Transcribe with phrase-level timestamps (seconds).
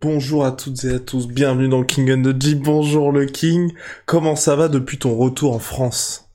[0.00, 2.54] Bonjour à toutes et à tous, bienvenue dans King and the G.
[2.54, 3.72] Bonjour le King,
[4.06, 6.30] comment ça va depuis ton retour en France?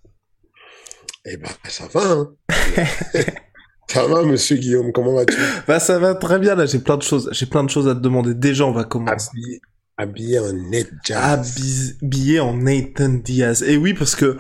[1.24, 2.34] Eh ben, ça va, hein
[3.88, 5.38] Ça va, monsieur Guillaume, comment vas-tu?
[5.66, 7.96] Bah ça va très bien, là j'ai plein de choses, j'ai plein de choses à
[7.96, 8.34] te demander.
[8.34, 9.30] Déjà, on va commencer.
[9.32, 9.62] Habillé,
[9.98, 11.96] habillé en Nate Jazz.
[12.02, 13.64] Habillé en Nathan Diaz.
[13.64, 14.38] Et oui, parce que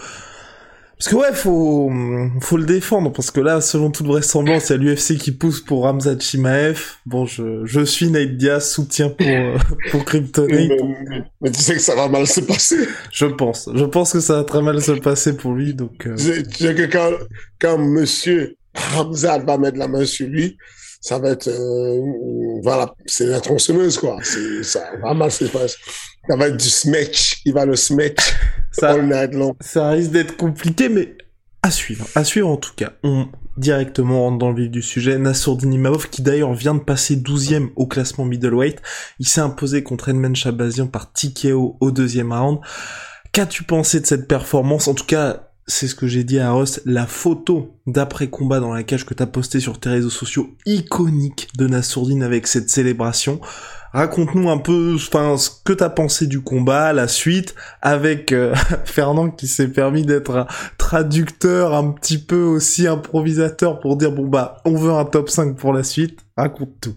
[1.04, 1.92] parce que ouais, faut
[2.40, 5.60] faut le défendre parce que là, selon toute vraisemblance, il y a l'UFC qui pousse
[5.60, 6.80] pour Ramzat Chimaev.
[7.06, 9.58] Bon, je je suis Nate Diaz, soutien pour euh,
[9.92, 10.72] pour Kryptonite.
[11.10, 12.88] Mais, mais, tu sais que ça va mal se passer.
[13.12, 16.08] Je pense, je pense que ça va très mal se passer pour lui, donc.
[16.08, 16.16] Euh...
[16.16, 17.12] Que quand
[17.60, 20.56] quand Monsieur Ramzat va mettre la main sur lui,
[21.02, 24.20] ça va être euh, voilà, c'est la tronçonneuse quoi.
[24.62, 25.76] Ça va mal se passer.
[26.30, 28.16] Ça va être du smash, il va le smash
[28.74, 29.56] ça, long.
[29.60, 31.16] Ça risque d'être compliqué, mais
[31.62, 32.06] à suivre.
[32.16, 32.92] À suivre en tout cas.
[33.04, 35.18] On directement rentre dans le vif du sujet.
[35.18, 38.82] Nassourdine Imavov, qui d'ailleurs vient de passer 12ème au classement middleweight.
[39.20, 42.60] Il s'est imposé contre Edmond Chabazian par TKO au deuxième round.
[43.32, 44.88] Qu'as-tu pensé de cette performance?
[44.88, 48.84] En tout cas, c'est ce que j'ai dit à Ross, la photo d'après-combat dans la
[48.84, 53.40] cage que t'as postée sur tes réseaux sociaux, iconique de Nassourdine avec cette célébration.
[53.94, 58.56] Raconte-nous un peu enfin, ce que t'as pensé du combat, la suite, avec euh,
[58.86, 60.48] Fernand qui s'est permis d'être un
[60.80, 65.56] traducteur, un petit peu aussi improvisateur pour dire bon bah on veut un top 5
[65.56, 66.20] pour la suite.
[66.36, 66.96] Raconte tout.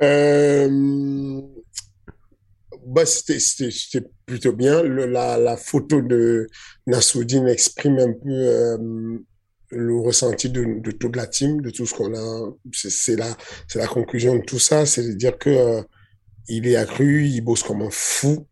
[0.00, 1.40] Euh...
[2.86, 4.82] Bah, c'était plutôt bien.
[4.82, 6.46] La photo de
[6.86, 9.18] Nassoudine exprime un peu euh,
[9.70, 12.52] le ressenti de, de toute la team, de tout ce qu'on a.
[12.72, 13.36] C'est la,
[13.74, 15.82] la conclusion de tout ça, c'est de dire que euh,
[16.48, 18.46] il est accru, il bosse comme un fou.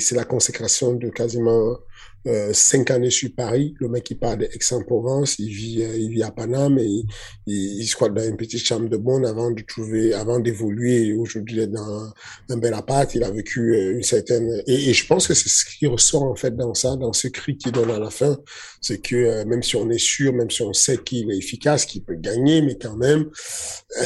[0.00, 1.78] C'est la consécration de quasiment
[2.26, 3.74] euh, cinq années sur Paris.
[3.78, 7.04] Le mec, il part d'Aix-en-Provence, il vit, euh, il vit à Paname et il,
[7.46, 11.12] il, il squatte dans une petite chambre de bonne avant de trouver, avant d'évoluer.
[11.14, 12.12] Aujourd'hui, il est dans
[12.48, 13.14] un bel appart.
[13.14, 16.24] Il a vécu euh, une certaine, et, et je pense que c'est ce qui ressort,
[16.24, 18.38] en fait, dans ça, dans ce cri qu'il donne à la fin.
[18.80, 22.02] C'est que, même si on est sûr, même si on sait qu'il est efficace, qu'il
[22.02, 23.30] peut gagner, mais quand même,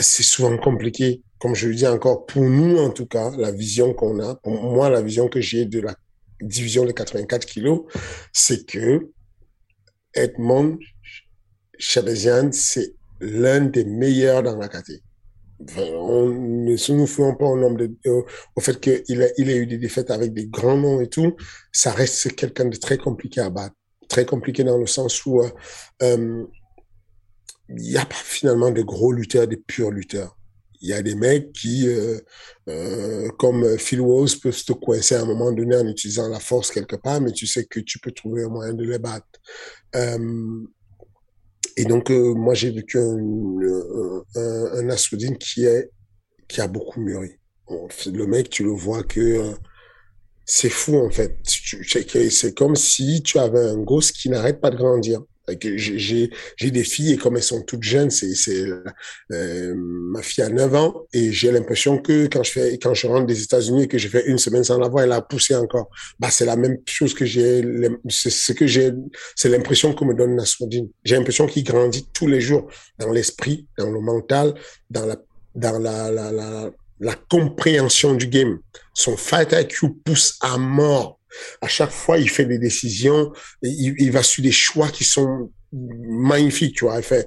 [0.01, 1.23] c'est souvent compliqué.
[1.39, 4.53] Comme je le dis encore, pour nous, en tout cas, la vision qu'on a, pour
[4.53, 5.95] moi, la vision que j'ai de la
[6.41, 7.83] division de 84 kilos,
[8.33, 9.11] c'est que
[10.15, 10.79] Edmond
[11.79, 15.03] Chabazian, c'est l'un des meilleurs dans la catégorie.
[15.77, 17.07] On ne se nous
[17.37, 20.47] pas au, nombre de, au, fait qu'il a, il a eu des défaites avec des
[20.47, 21.37] grands noms et tout.
[21.71, 23.75] Ça reste quelqu'un de très compliqué à battre.
[24.09, 25.51] Très compliqué dans le sens où euh,
[26.03, 26.47] euh,
[27.69, 30.37] il n'y a pas finalement de gros lutteurs, de purs lutteurs.
[30.81, 32.19] Il y a des mecs qui, euh,
[32.69, 36.71] euh, comme Phil Walls, peuvent te coincer à un moment donné en utilisant la force
[36.71, 39.27] quelque part, mais tu sais que tu peux trouver un moyen de les battre.
[39.95, 40.65] Euh,
[41.77, 43.17] et donc, euh, moi, j'ai vécu un,
[44.37, 45.91] un, un, Assoudine qui, est,
[46.49, 47.39] qui a beaucoup mûri.
[48.07, 49.53] Le mec, tu le vois que euh,
[50.45, 51.39] c'est fou, en fait.
[51.45, 55.23] C'est comme si tu avais un gosse qui n'arrête pas de grandir
[55.61, 58.35] j'ai des filles et comme elles sont toutes jeunes c'est
[59.33, 63.07] euh, ma fille a 9 ans et j'ai l'impression que quand je fais quand je
[63.07, 65.55] rentre des États-Unis et que je fais une semaine sans la voir elle a poussé
[65.55, 65.89] encore.
[66.19, 67.63] Bah c'est la même chose que j'ai
[68.09, 68.93] c'est ce que j'ai
[69.37, 73.67] c'est l'impression que me donne Nassoudine j'ai l'impression qu'il grandit tous les jours dans l'esprit
[73.79, 74.55] dans le mental
[74.91, 75.17] dans la
[75.55, 76.71] dans la la, la
[77.01, 78.61] la compréhension du game.
[78.95, 81.20] Son fight IQ pousse à mort
[81.61, 83.33] à chaque fois, il fait des décisions,
[83.63, 86.99] il, il va sur des choix qui sont magnifiques, tu vois.
[86.99, 87.27] Il fait,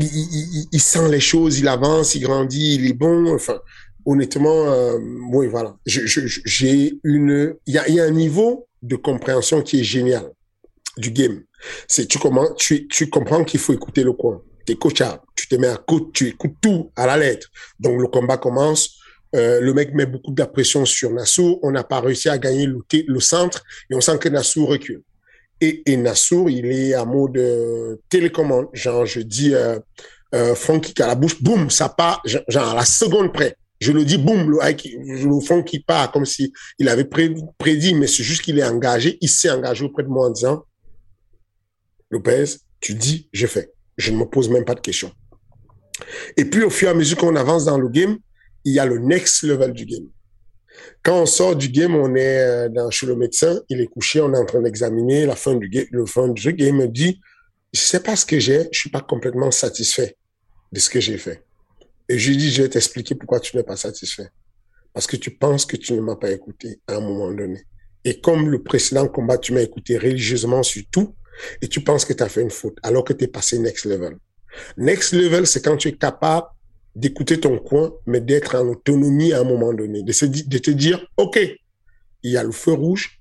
[0.00, 3.34] il, sent les choses, il avance, il grandit, il est bon.
[3.34, 3.60] Enfin,
[4.04, 4.98] honnêtement, euh,
[5.32, 5.76] oui, voilà.
[5.86, 10.32] J'ai une, il y a, un niveau de compréhension qui est génial
[10.96, 11.42] du game.
[11.88, 14.42] C'est tu comment, tu, comprends qu'il faut écouter le coin.
[14.66, 17.48] T'es coachable, tu te mets à côté, tu écoutes tout à la lettre.
[17.80, 18.98] Donc le combat commence
[19.34, 21.58] euh, le mec met beaucoup de la pression sur Nassau.
[21.62, 25.02] On n'a pas réussi à gagner le, centre et on sent que Nassau recule.
[25.60, 28.66] Et, et Nassour, il est à mode de télécommande.
[28.72, 29.78] Genre, je dis euh,
[30.34, 33.56] euh, Franck qui a la bouche, boum, ça part, genre à la seconde près.
[33.80, 38.06] Je le dis, boum, le, le fond qui part comme si il avait prédit, mais
[38.06, 39.18] c'est juste qu'il est engagé.
[39.20, 40.64] Il s'est engagé auprès de moi en disant,
[42.10, 42.44] Lopez,
[42.80, 43.72] tu dis, je fais.
[43.96, 45.12] Je ne me pose même pas de questions.
[46.36, 48.18] Et puis, au fur et à mesure qu'on avance dans le game,
[48.64, 50.08] il y a le next level du game.
[51.02, 54.20] Quand on sort du game, on est euh, dans, chez le médecin, il est couché,
[54.20, 56.74] on est en train d'examiner la fin du game, le fin du truc, et il
[56.74, 57.20] me dit,
[57.72, 60.16] je sais pas ce que j'ai, je suis pas complètement satisfait
[60.70, 61.44] de ce que j'ai fait.
[62.08, 64.28] Et je lui dis, je vais t'expliquer pourquoi tu n'es pas satisfait.
[64.92, 67.62] Parce que tu penses que tu ne m'as pas écouté à un moment donné.
[68.04, 71.14] Et comme le précédent combat, tu m'as écouté religieusement sur tout,
[71.60, 73.84] et tu penses que tu as fait une faute, alors que tu es passé next
[73.86, 74.16] level.
[74.76, 76.46] Next level, c'est quand tu es capable
[76.94, 81.38] d'écouter ton coin, mais d'être en autonomie à un moment donné, de, te dire, OK,
[82.22, 83.20] il y a le feu rouge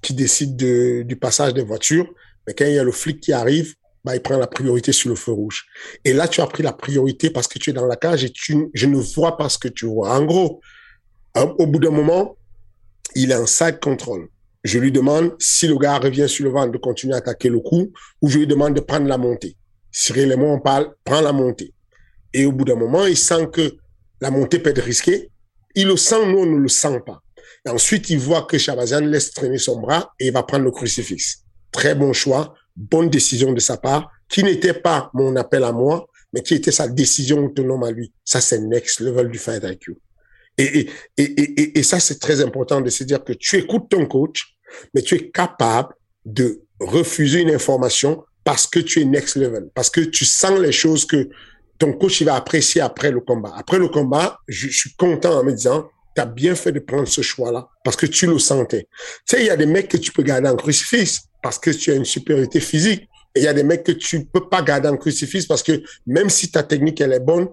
[0.00, 2.08] qui décide de, du passage des voitures,
[2.46, 3.74] mais quand il y a le flic qui arrive,
[4.04, 5.66] bah, il prend la priorité sur le feu rouge.
[6.04, 8.30] Et là, tu as pris la priorité parce que tu es dans la cage et
[8.30, 10.16] tu, je ne vois pas ce que tu vois.
[10.16, 10.60] En gros,
[11.36, 12.36] au bout d'un moment,
[13.14, 14.28] il est en side control.
[14.64, 17.60] Je lui demande si le gars revient sur le ventre de continuer à attaquer le
[17.60, 19.56] coup ou je lui demande de prendre la montée.
[19.90, 21.74] Cyril et moi, on parle, prends la montée.
[22.32, 23.76] Et au bout d'un moment, il sent que
[24.20, 25.30] la montée peut être risquée.
[25.74, 27.20] Il le sent, nous, on ne le sent pas.
[27.66, 30.70] Et ensuite, il voit que Chabazian laisse traîner son bras et il va prendre le
[30.70, 31.44] crucifix.
[31.72, 36.06] Très bon choix bonne décision de sa part, qui n'était pas mon appel à moi,
[36.32, 38.12] mais qui était sa décision autonome à lui.
[38.24, 39.96] Ça, c'est next level du fight IQ.
[40.58, 44.06] Et, et, et, et, ça, c'est très important de se dire que tu écoutes ton
[44.06, 44.56] coach,
[44.94, 45.94] mais tu es capable
[46.24, 50.72] de refuser une information parce que tu es next level, parce que tu sens les
[50.72, 51.28] choses que
[51.80, 53.52] ton coach il va apprécier après le combat.
[53.56, 57.08] Après le combat, je, suis content en me disant, tu as bien fait de prendre
[57.08, 58.86] ce choix-là parce que tu le sentais.
[59.26, 61.70] Tu sais, il y a des mecs que tu peux garder en crucifix parce que
[61.70, 63.08] tu as une supériorité physique.
[63.34, 65.82] Et il y a des mecs que tu peux pas garder en crucifix parce que
[66.06, 67.48] même si ta technique elle est bonne,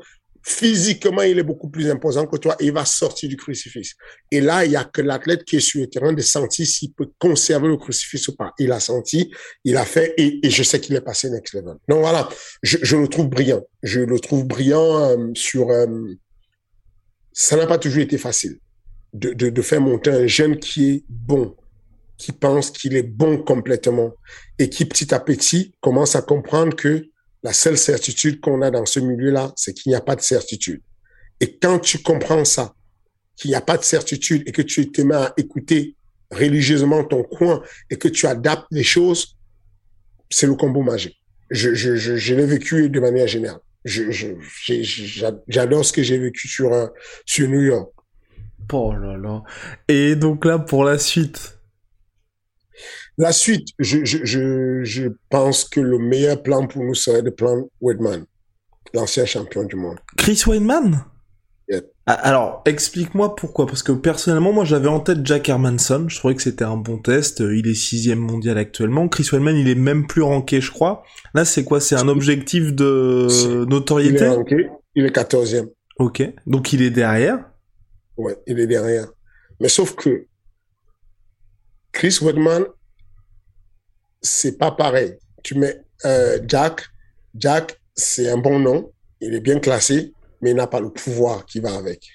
[0.48, 3.96] physiquement il est beaucoup plus imposant que toi et il va sortir du crucifix.
[4.32, 6.94] Et là, il y a que l'athlète qui est sur le terrain de sentir s'il
[6.94, 8.54] peut conserver le crucifix ou pas.
[8.58, 9.30] Il a senti,
[9.66, 11.76] il a fait et, je sais qu'il est passé next level.
[11.90, 12.30] Donc voilà,
[12.64, 13.62] je, je, le trouve brillant.
[13.84, 15.70] Je le trouve brillant euh, sur.
[15.70, 15.86] Euh,
[17.34, 18.58] ça n'a pas toujours été facile
[19.12, 21.56] de, de, de faire monter un jeune qui est bon
[22.18, 24.14] qui pense qu'il est bon complètement
[24.58, 27.06] et qui petit à petit commence à comprendre que
[27.48, 30.82] la seule certitude qu'on a dans ce milieu-là, c'est qu'il n'y a pas de certitude.
[31.40, 32.74] Et quand tu comprends ça,
[33.38, 35.96] qu'il n'y a pas de certitude et que tu te mets à écouter
[36.30, 39.38] religieusement ton coin et que tu adaptes les choses,
[40.30, 41.16] c'est le combo magique.
[41.50, 43.62] Je, l'ai vécu de manière générale.
[43.86, 46.88] J'adore ce que j'ai vécu sur, euh,
[47.26, 47.94] sur New York.
[48.74, 49.42] Oh là là.
[49.88, 51.57] Et donc là, pour la suite,
[53.18, 57.30] la suite, je, je, je, je, pense que le meilleur plan pour nous serait de
[57.32, 58.26] prendre Weidman,
[58.94, 59.98] l'ancien champion du monde.
[60.18, 61.04] Chris Weidman?
[62.06, 63.66] Ah, Alors, explique-moi pourquoi.
[63.66, 66.06] Parce que personnellement, moi, j'avais en tête Jack Hermanson.
[66.08, 67.42] Je trouvais que c'était un bon test.
[67.42, 69.10] Il est sixième mondial actuellement.
[69.10, 71.04] Chris Weidman, il est même plus ranké, je crois.
[71.34, 71.82] Là, c'est quoi?
[71.82, 74.20] C'est un objectif de notoriété?
[74.20, 74.70] Il est ranké.
[74.96, 75.68] Il est quatorzième.
[75.98, 76.24] Ok.
[76.46, 77.40] Donc, il est derrière?
[78.16, 79.08] Ouais, il est derrière.
[79.60, 80.28] Mais sauf que
[81.92, 82.64] Chris Weidman
[84.22, 85.18] c'est pas pareil.
[85.44, 86.82] Tu mets euh, Jack,
[87.36, 88.92] Jack, c'est un bon nom,
[89.22, 92.08] il est bien classé, mais il n'a pas le pouvoir qui va avec.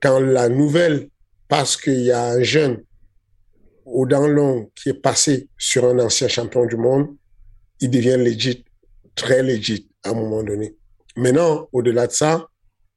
[0.00, 1.08] Quand la nouvelle,
[1.48, 2.82] parce qu'il y a un jeune
[3.84, 7.08] au dents long qui est passé sur un ancien champion du monde,
[7.80, 8.64] il devient legit,
[9.14, 10.76] très legit à un moment donné.
[11.16, 12.46] Maintenant, au-delà de ça,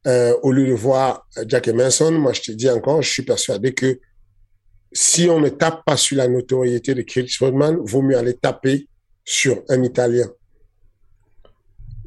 [0.07, 3.73] euh, au lieu de voir Jack Emerson, moi je te dis encore, je suis persuadé
[3.73, 3.99] que
[4.95, 8.87] si on ne tape pas sur la notoriété de Chris Rodman, vaut mieux aller taper
[9.25, 10.27] sur un Italien.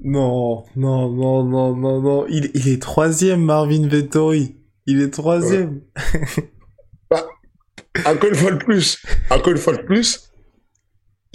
[0.03, 2.27] Non, non, non, non, non, non.
[2.29, 4.57] Il, il est troisième, Marvin Vettori.
[4.87, 5.83] Il est troisième.
[7.11, 7.29] bah,
[8.07, 10.31] encore une fois de plus, encore une fois de plus,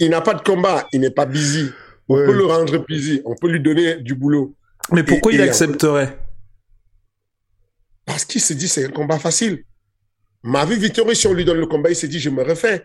[0.00, 1.70] il n'a pas de combat, il n'est pas busy.
[2.08, 4.56] On peut le rendre busy, on peut lui donner du boulot.
[4.90, 6.18] Mais pourquoi il accepterait?
[8.04, 9.64] Parce qu'il se dit c'est un combat facile.
[10.46, 12.84] Ma vie Vittori, on lui donne le combat, il s'est dit, je me refais.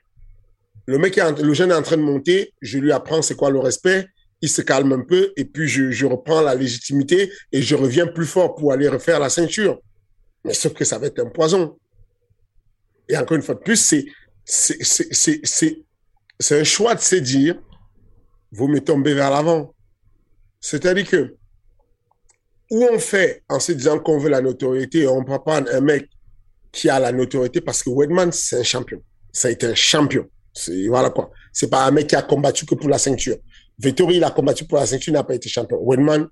[0.86, 3.60] Le mec, le jeune est en train de monter, je lui apprends c'est quoi le
[3.60, 4.08] respect,
[4.42, 8.08] il se calme un peu, et puis je, je reprends la légitimité et je reviens
[8.08, 9.78] plus fort pour aller refaire la ceinture.
[10.46, 11.78] Mais sauf que ça va être un poison.
[13.10, 13.76] Et encore une fois de plus,
[14.46, 14.96] c'est,
[16.52, 17.62] un choix de se dire,
[18.54, 19.76] vous me tombez vers l'avant.
[20.62, 21.36] C'est-à-dire que,
[22.72, 26.10] où on fait en se disant qu'on veut la notoriété, on peut prendre un mec
[26.72, 29.02] qui a la notoriété parce que Wedman, c'est un champion.
[29.32, 30.26] Ça a été un champion.
[30.54, 31.32] C'est, voilà quoi.
[31.54, 33.38] C'est pas un mec qui a combattu que pour la ceinture.
[33.78, 35.80] Vettori, il a combattu pour la ceinture, il n'a pas été champion.
[35.82, 36.28] Wedman,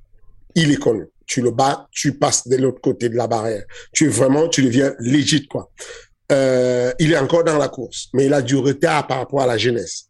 [0.56, 1.06] il est connu.
[1.26, 3.64] Tu le bats, tu passes de l'autre côté de la barrière.
[3.94, 5.72] Tu es vraiment, tu deviens légit, quoi.
[6.32, 9.48] Euh, il est encore dans la course, mais il a du retard par rapport à
[9.48, 10.07] la jeunesse.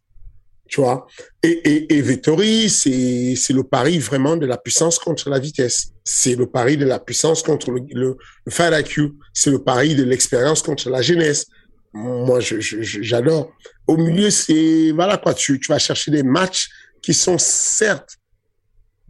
[0.68, 1.06] Tu vois?
[1.42, 5.92] Et, et, et Vettori, c'est, le pari vraiment de la puissance contre la vitesse.
[6.04, 8.16] C'est le pari de la puissance contre le, le,
[8.50, 9.12] fight IQ.
[9.32, 11.46] C'est le pari de l'expérience contre la jeunesse.
[11.94, 13.50] Moi, j'adore.
[13.86, 16.68] Au milieu, c'est, voilà quoi, tu, vas chercher des matchs
[17.00, 18.16] qui sont certes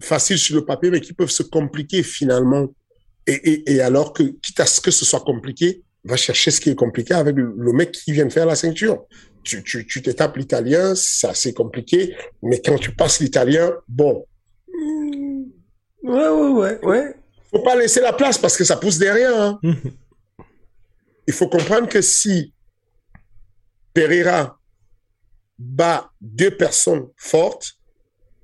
[0.00, 2.68] faciles sur le papier, mais qui peuvent se compliquer finalement.
[3.26, 6.70] Et, et, alors que, quitte à ce que ce soit compliqué, va chercher ce qui
[6.70, 9.04] est compliqué avec le mec qui vient de faire la ceinture.
[9.48, 14.26] Tu, tu, tu te tapes l'italien, c'est assez compliqué, mais quand tu passes l'italien, bon.
[16.02, 17.14] Ouais, ouais, ouais, ouais.
[17.50, 19.40] Faut pas laisser la place parce que ça pousse derrière.
[19.40, 19.58] Hein.
[21.26, 22.52] Il faut comprendre que si
[23.94, 24.58] Pereira
[25.58, 27.72] bat deux personnes fortes,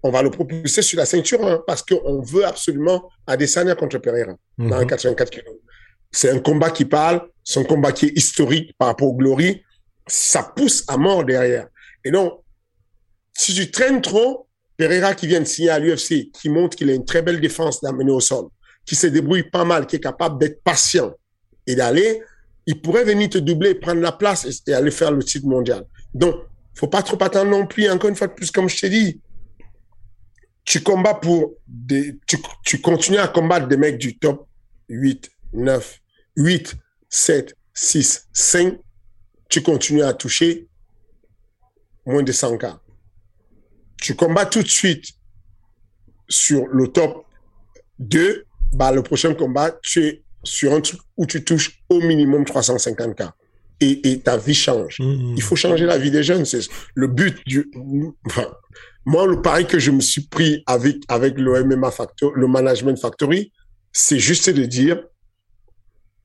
[0.02, 4.36] on va le propulser sur la ceinture hein, parce qu'on veut absolument Adesanya contre Pereira
[4.56, 5.56] dans les 84 kilos.
[6.10, 9.62] C'est un combat qui parle, c'est un combat qui est historique par rapport au Glory.
[10.06, 11.68] Ça pousse à mort derrière.
[12.04, 12.40] Et donc,
[13.32, 16.94] si tu traînes trop, Pereira qui vient de signer à l'UFC, qui montre qu'il a
[16.94, 18.48] une très belle défense d'amener au sol,
[18.84, 21.14] qui se débrouille pas mal, qui est capable d'être patient
[21.66, 22.22] et d'aller,
[22.66, 25.84] il pourrait venir te doubler, prendre la place et, aller faire le titre mondial.
[26.12, 26.36] Donc,
[26.74, 27.88] faut pas trop attendre non plus.
[27.88, 29.20] Encore une fois de plus, comme je t'ai dit,
[30.64, 32.18] tu combats pour des,
[32.64, 34.48] tu continues à combattre des mecs du top
[34.88, 36.00] 8, 9,
[36.36, 36.74] 8,
[37.08, 38.78] 7, 6, 5.
[39.54, 40.66] Tu continues à toucher
[42.04, 42.80] moins de 100 cas.
[44.02, 45.04] Tu combats tout de suite
[46.28, 47.24] sur le top
[48.00, 52.44] 2, bah, le prochain combat, tu es sur un truc où tu touches au minimum
[52.44, 53.32] 350 cas.
[53.78, 54.98] Et, et ta vie change.
[54.98, 55.34] Mmh.
[55.36, 56.44] Il faut changer la vie des jeunes.
[56.44, 57.70] C'est le but du.
[58.26, 58.52] Enfin,
[59.04, 62.98] moi, le pari que je me suis pris avec avec le MMA Factory, le Management
[62.98, 63.52] Factory,
[63.92, 65.00] c'est juste de dire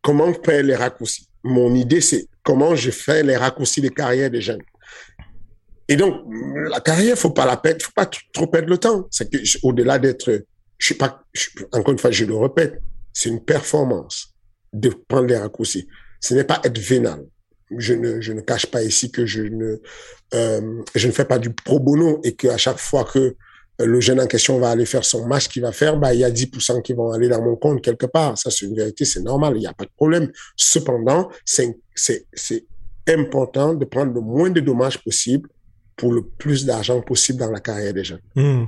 [0.01, 1.28] comment faire les raccourcis.
[1.43, 4.62] Mon idée, c'est comment je fais les raccourcis de carrière des jeunes.
[5.88, 6.24] Et donc,
[6.69, 9.08] la carrière, faut pas la perdre, faut pas trop perdre le temps.
[9.10, 10.46] C'est que au-delà d'être,
[10.77, 11.24] je sais pas,
[11.72, 12.79] encore une fois, je le répète,
[13.12, 14.36] c'est une performance
[14.72, 15.88] de prendre les raccourcis.
[16.19, 17.25] Ce n'est pas être vénal.
[17.75, 19.77] Je ne, je ne cache pas ici que je ne,
[20.34, 23.36] euh, je ne fais pas du pro bono et qu'à chaque fois que
[23.79, 26.24] le jeune en question va aller faire son match qu'il va faire, bah, il y
[26.24, 28.38] a 10% qui vont aller dans mon compte quelque part.
[28.38, 30.31] Ça, c'est une vérité, c'est normal, il n'y a pas de problème.
[30.55, 31.77] Cependant, c'est,
[33.07, 35.50] important de prendre le moins de dommages possible
[35.95, 38.21] pour le plus d'argent possible dans la carrière des jeunes.
[38.36, 38.65] Hmm.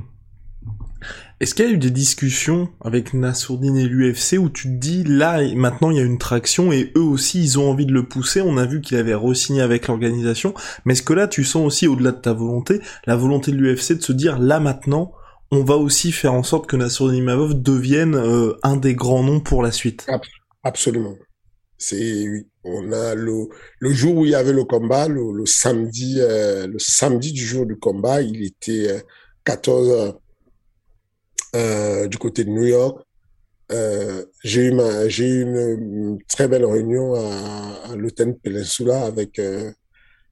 [1.39, 5.03] Est-ce qu'il y a eu des discussions avec Nassourdine et l'UFC où tu te dis
[5.03, 8.07] là maintenant il y a une traction et eux aussi ils ont envie de le
[8.07, 8.41] pousser?
[8.41, 10.53] On a vu qu'il avait re-signé avec l'organisation,
[10.85, 13.93] mais est-ce que là tu sens aussi au-delà de ta volonté la volonté de l'UFC
[13.93, 15.13] de se dire là maintenant
[15.49, 19.41] on va aussi faire en sorte que Nassourdine Imavov devienne euh, un des grands noms
[19.41, 20.07] pour la suite?
[20.63, 21.15] Absolument.
[21.77, 22.47] C'est oui.
[22.63, 23.49] On a le
[23.91, 27.75] jour où il y avait le combat, le, samedi, euh, le samedi du jour du
[27.75, 28.99] combat, il était euh,
[29.45, 30.20] 14 heures
[31.55, 33.05] euh, du côté de New York.
[33.71, 39.05] Euh, j'ai eu ma, j'ai eu une, une très belle réunion à, à l'hôtel Peninsula
[39.05, 39.71] avec euh,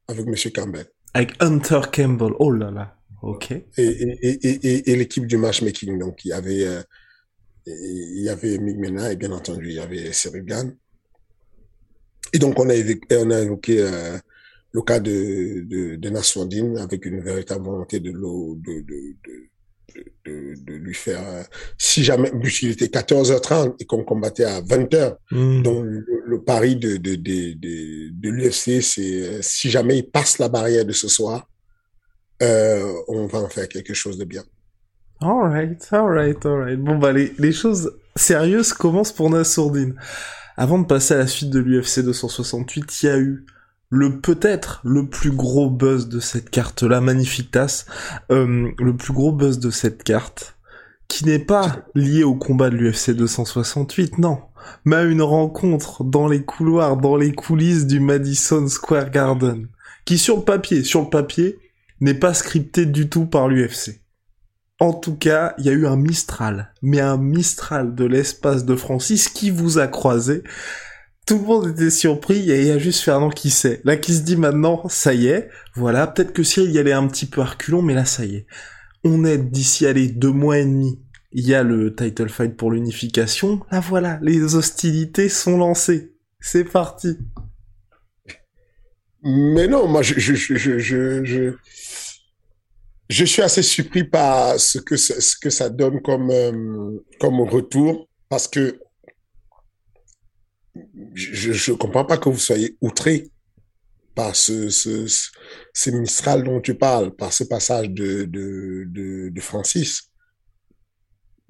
[0.10, 3.52] avec Monsieur Campbell Avec Hunter Campbell, oh là là, ok.
[3.52, 5.98] et et et et, et, et l'équipe du matchmaking.
[6.00, 6.82] Donc il y avait euh,
[7.66, 10.72] il y avait Mick Mena et bien entendu il y avait Serigan.
[12.34, 14.18] Et donc on a évoqué, on a évoqué euh,
[14.74, 19.50] le cas de de, de Nassourdine avec une véritable volonté de l'eau de de, de
[20.26, 21.44] de, de, lui faire euh,
[21.78, 25.62] si jamais puisqu'il était 14h30 et qu'on combattait à 20h Hmm.
[25.62, 30.10] donc le, le pari de de de de, de l'UFC c'est euh, si jamais il
[30.10, 31.48] passe la barrière de ce soir
[32.42, 34.44] euh, on va en faire quelque chose de bien
[35.22, 36.80] Alright, alright, alright.
[36.80, 39.96] Bon bah les, les choses sérieuses commencent pour Nassourdine.
[40.56, 43.46] Avant de passer à la suite de l'UFC 268, il y a eu
[43.90, 47.86] le peut-être le plus gros buzz de cette carte-là, magnifique tasse,
[48.32, 50.58] euh, le plus gros buzz de cette carte,
[51.08, 54.40] qui n'est pas lié au combat de l'UFC 268, non,
[54.86, 59.68] mais à une rencontre dans les couloirs, dans les coulisses du Madison Square Garden,
[60.06, 61.58] qui sur le papier, sur le papier,
[62.00, 64.02] n'est pas scripté du tout par l'UFC.
[64.80, 68.76] En tout cas, il y a eu un Mistral, mais un Mistral de l'espace de
[68.76, 70.44] Francis qui vous a croisé.
[71.30, 73.82] Tout le monde était surpris il y a juste Fernand qui sait.
[73.84, 77.08] Là qui se dit maintenant, ça y est, voilà, peut-être que Cyril y allait un
[77.08, 78.48] petit peu à reculons, mais là ça y est.
[79.04, 81.00] On est d'ici, allez, deux mois et demi.
[81.32, 83.62] Il y a le title fight pour l'unification.
[83.72, 86.16] Là voilà, les hostilités sont lancées.
[86.40, 87.16] C'est parti.
[89.22, 90.32] Mais non, moi, je,
[93.08, 98.48] suis assez surpris par ce que, ce que ça donne comme, euh, comme retour parce
[98.48, 98.80] que
[101.14, 103.32] je ne comprends pas que vous soyez outré
[104.16, 105.08] par ce, ce,
[105.74, 110.12] ce, Mistral dont tu parles, par ce passage de, de, de, de Francis.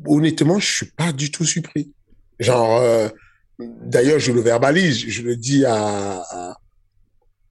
[0.05, 1.93] Honnêtement, je suis pas du tout surpris.
[2.39, 3.09] Genre, euh,
[3.59, 6.57] d'ailleurs, je le verbalise, je le dis à, à,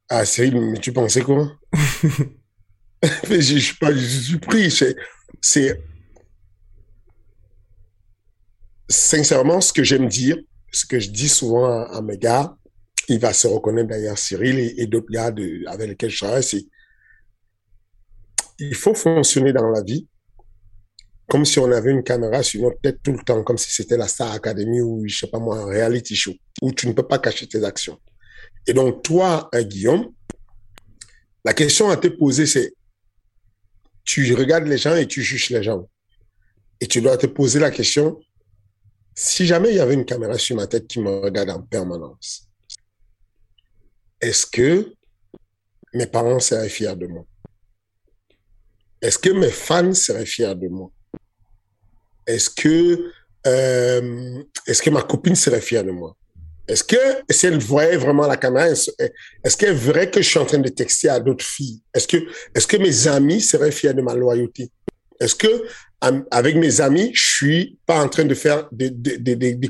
[0.08, 1.52] à Cyril, mais tu pensais quoi?
[3.28, 4.70] Mais je, je suis pas surpris.
[5.40, 5.78] C'est,
[8.88, 10.38] sincèrement ce que j'aime dire,
[10.72, 12.56] ce que je dis souvent à, mes gars.
[13.08, 15.32] Il va se reconnaître d'ailleurs Cyril et, d'autres gars
[15.66, 16.42] avec lesquels je travaille.
[16.42, 16.66] C'est
[18.58, 20.08] il faut fonctionner dans la vie
[21.28, 23.98] comme si on avait une caméra sur notre tête tout le temps, comme si c'était
[23.98, 26.32] la Star Academy ou, je sais pas moi, un reality show,
[26.62, 27.98] où tu ne peux pas cacher tes actions.
[28.66, 30.10] Et donc, toi, hein, Guillaume,
[31.44, 32.72] la question à te poser, c'est,
[34.04, 35.86] tu regardes les gens et tu juges les gens.
[36.80, 38.18] Et tu dois te poser la question,
[39.20, 42.46] si jamais il y avait une caméra sur ma tête qui me regarde en permanence,
[44.20, 44.94] est-ce que
[45.92, 47.24] mes parents seraient fiers de moi?
[49.02, 50.92] Est-ce que mes fans seraient fiers de moi?
[52.28, 53.10] Est-ce que,
[53.48, 56.16] euh, est-ce que ma copine serait fière de moi?
[56.68, 56.96] Est-ce que
[57.28, 60.68] si elle voyait vraiment la caméra, est-ce qu'elle verrait que je suis en train de
[60.68, 61.82] texter à d'autres filles?
[61.92, 62.18] Est-ce que,
[62.54, 64.70] est-ce que mes amis seraient fiers de ma loyauté?
[65.20, 65.64] Est-ce que
[66.30, 68.92] avec mes amis, je suis pas en train de faire des,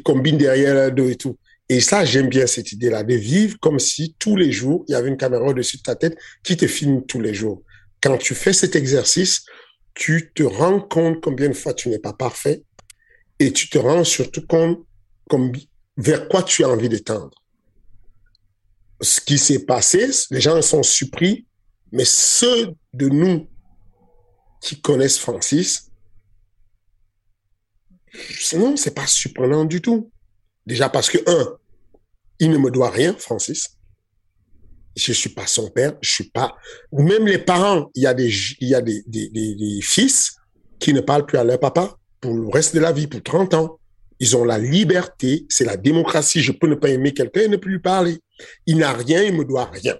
[0.04, 1.38] combines derrière d'eux et tout?
[1.70, 4.94] Et ça, j'aime bien cette idée-là, de vivre comme si tous les jours, il y
[4.94, 7.62] avait une caméra au-dessus de ta tête qui te filme tous les jours.
[8.02, 9.44] Quand tu fais cet exercice,
[9.94, 12.62] tu te rends compte combien de fois tu n'es pas parfait
[13.38, 14.80] et tu te rends surtout compte
[15.96, 17.36] vers quoi tu as envie de tendre.
[19.00, 21.46] Ce qui s'est passé, les gens sont surpris,
[21.92, 23.48] mais ceux de nous
[24.60, 25.90] qui connaissent Francis,
[28.38, 30.10] sinon, c'est pas surprenant du tout.
[30.66, 31.56] Déjà parce que, un,
[32.40, 33.78] il ne me doit rien, Francis
[34.98, 36.56] je suis pas son père, je suis pas.
[36.92, 40.36] Même les parents, il y a des, il y a des, des, des, fils
[40.78, 43.54] qui ne parlent plus à leur papa pour le reste de la vie, pour 30
[43.54, 43.78] ans.
[44.20, 46.40] Ils ont la liberté, c'est la démocratie.
[46.40, 48.18] Je peux ne pas aimer quelqu'un et ne plus lui parler.
[48.66, 49.96] Il n'a rien, il me doit rien.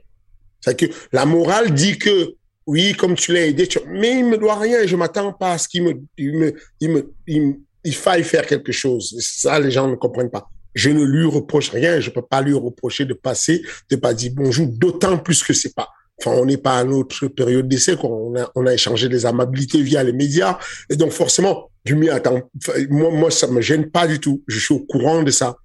[0.61, 2.35] C'est que la morale dit que
[2.69, 5.67] oui, comme tu l'as aidé, mais il me doit rien je m'attends pas à ce
[5.67, 9.17] qu'il me, il me, il me, il, il faille faire quelque chose.
[9.21, 10.51] Ça, les gens ne comprennent pas.
[10.75, 11.99] Je ne lui reproche rien.
[11.99, 15.75] Je peux pas lui reprocher de passer, de pas dire bonjour, d'autant plus que c'est
[15.75, 15.89] pas.
[16.21, 19.81] Enfin, on n'est pas à notre période d'essai, on a, on a échangé des amabilités
[19.81, 20.59] via les médias.
[20.91, 22.51] Et donc, forcément, du mieux, attends,
[22.91, 24.43] moi, moi, ça me gêne pas du tout.
[24.47, 25.57] Je suis au courant de ça.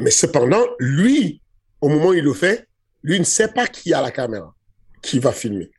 [0.00, 1.40] Mais cependant, lui,
[1.80, 2.66] au moment où il le fait,
[3.04, 4.52] lui ne sait pas qui a la caméra,
[5.02, 5.70] qui va filmer.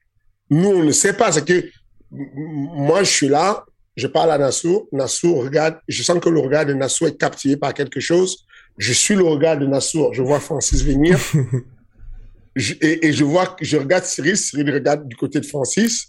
[0.50, 1.32] Nous, on ne sait pas.
[1.32, 1.66] C'est que
[2.12, 6.66] moi, je suis là, je parle à Nassou, Nassou regarde, je sens que le regard
[6.66, 8.46] de Nassou est captivé par quelque chose.
[8.78, 11.20] Je suis le regard de Nassou, je vois Francis venir.
[12.56, 16.08] et, je vois, je regarde Cyril, Cyril regarde du côté de Francis.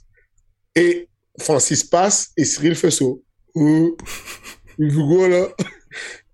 [0.75, 1.09] Et
[1.41, 3.05] Francis passe et Cyril fait ça.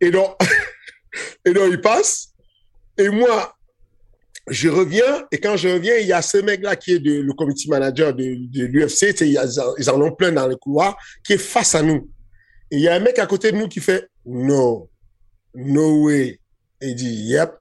[0.00, 0.36] Et donc,
[1.44, 2.28] et donc il passe.
[2.96, 3.54] Et moi,
[4.48, 7.68] je reviens et quand je reviens, il y a ce mec-là qui est le committee
[7.68, 11.82] manager de, de l'UFC, ils en ont plein dans le couloir, qui est face à
[11.82, 12.08] nous.
[12.70, 14.88] Et il y a un mec à côté de nous qui fait No,
[15.54, 16.38] no way.
[16.80, 17.52] Il dit Yep,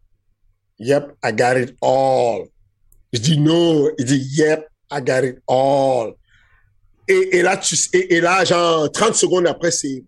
[0.80, 2.48] yep, I got it all.
[3.12, 6.14] Je dis No, il dit Yep, I got it all.
[7.08, 7.60] Et, là,
[7.94, 10.04] et là, genre 30 secondes après, c'est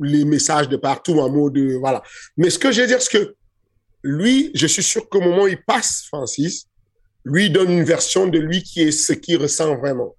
[0.00, 2.02] les messages de partout en mode voilà.
[2.36, 3.36] Mais ce que je veux dire, c'est que
[4.02, 6.66] lui, je suis sûr qu'au moment où il passe, Francis,
[7.24, 10.16] lui donne une version de lui qui est ce qu'il ressent vraiment,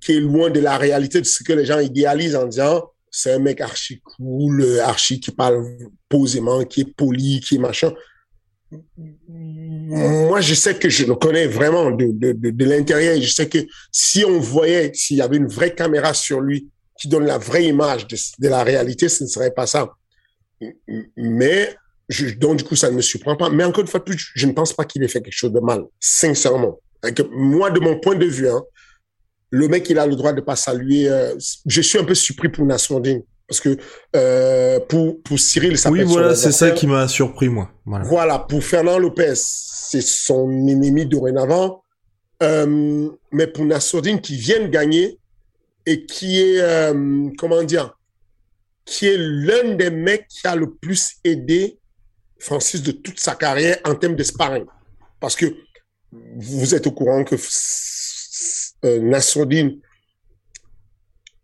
[0.00, 3.32] qui est loin de la réalité de ce que les gens idéalisent en disant c'est
[3.32, 5.64] un mec archi cool, archi qui parle
[6.08, 7.92] posément, qui est poli, qui est machin.
[8.96, 13.20] Moi, je sais que je le connais vraiment de, de, de, l'intérieur.
[13.20, 13.58] Je sais que
[13.90, 17.64] si on voyait, s'il y avait une vraie caméra sur lui qui donne la vraie
[17.64, 19.90] image de, de la réalité, ce ne serait pas ça.
[21.16, 21.74] Mais
[22.10, 23.48] je, donc, du coup, ça ne me surprend pas.
[23.48, 25.60] Mais encore une fois, plus, je ne pense pas qu'il ait fait quelque chose de
[25.60, 26.78] mal, sincèrement.
[27.30, 28.62] moi, de mon point de vue, hein,
[29.50, 31.08] le mec, il a le droit de pas saluer.
[31.08, 31.34] Euh,
[31.66, 33.22] je suis un peu surpris pour Nassourdine.
[33.48, 33.76] Parce que
[34.14, 37.68] euh, pour, pour Cyril, ça Oui, voilà, c'est ça qui m'a surpris, moi.
[37.84, 38.04] Voilà.
[38.04, 41.82] voilà, pour Fernand Lopez, c'est son ennemi dorénavant.
[42.44, 45.18] Euh, mais pour Nassourdine, qui vient de gagner
[45.84, 47.96] et qui est, euh, comment dire,
[48.84, 51.79] qui est l'un des mecs qui a le plus aidé
[52.40, 54.64] Francis de toute sa carrière en termes de sparring.
[55.20, 55.54] parce que
[56.12, 57.36] vous êtes au courant que
[58.84, 59.70] euh,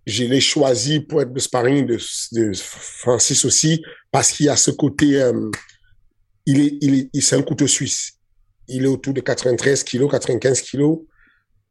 [0.07, 1.99] je l'ai choisi pour être le sparring de,
[2.55, 5.51] Francis aussi, parce qu'il a ce côté, euh,
[6.47, 8.13] il est, il est, c'est un couteau suisse.
[8.69, 11.01] Il est autour de 93 kilos, 95 kilos.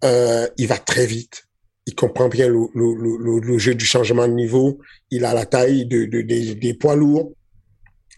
[0.04, 1.44] Euh, il va très vite.
[1.88, 4.80] Il comprend bien le, jeu du changement de niveau.
[5.12, 7.34] Il a la taille de, de, des poids lourds.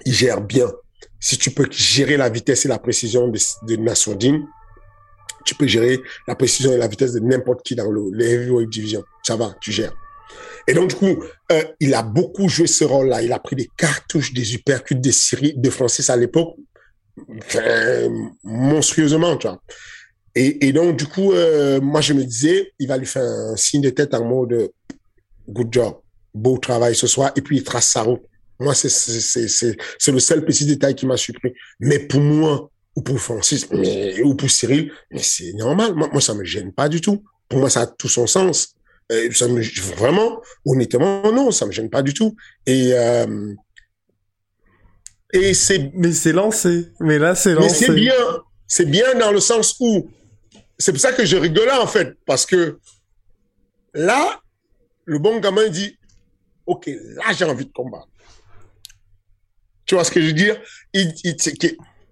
[0.06, 0.72] Il gère bien.
[1.20, 3.76] Si tu peux gérer la vitesse et la précision de, de
[5.48, 9.04] tu peux gérer la précision et la vitesse de n'importe qui dans le, heavyweight division.
[9.24, 9.94] Ça va, tu gères.
[10.68, 13.22] Et donc, du coup, euh, il a beaucoup joué ce rôle-là.
[13.24, 16.56] Il a pris des cartouches, des uppercuts, des séries de Francis à l'époque,
[18.44, 19.62] monstrueusement, tu vois.
[20.36, 23.56] Et, et donc, du coup, euh, moi, je me disais, il va lui faire un
[23.56, 24.70] signe de tête en mode
[25.48, 25.96] good job,
[26.34, 28.22] beau travail ce soir, et puis il trace sa route.
[28.60, 31.54] Moi, c'est le seul petit détail qui m'a surpris.
[31.80, 35.94] Mais pour moi, ou pour Francis, mais, ou pour Cyril, mais c'est normal.
[35.94, 37.24] Moi, moi, ça me gêne pas du tout.
[37.48, 38.74] Pour moi, ça a tout son sens.
[39.12, 39.62] Euh, ça me,
[39.96, 42.36] vraiment, honnêtement, non, ça me gêne pas du tout.
[42.66, 43.54] Et, euh,
[45.32, 45.92] et c'est.
[45.94, 46.88] Mais c'est lancé.
[47.00, 47.68] Mais là, c'est lancé.
[47.68, 48.14] Mais c'est bien.
[48.68, 50.10] C'est bien dans le sens où.
[50.80, 52.18] C'est pour ça que je rigolais, en fait.
[52.26, 52.80] Parce que
[53.94, 54.42] là,
[55.06, 55.98] le bon gamin dit
[56.66, 58.10] Ok, là, j'ai envie de combattre.
[59.88, 60.62] Tu vois ce que je veux dire?
[60.94, 61.08] Il,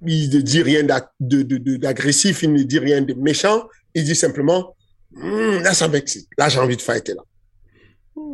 [0.01, 3.67] ne dit rien d'agressif, il ne dit rien de méchant.
[3.93, 4.75] Il dit simplement
[5.15, 6.27] Hmm, là, ça m'excite.
[6.37, 7.23] Là, j'ai envie de fighter là.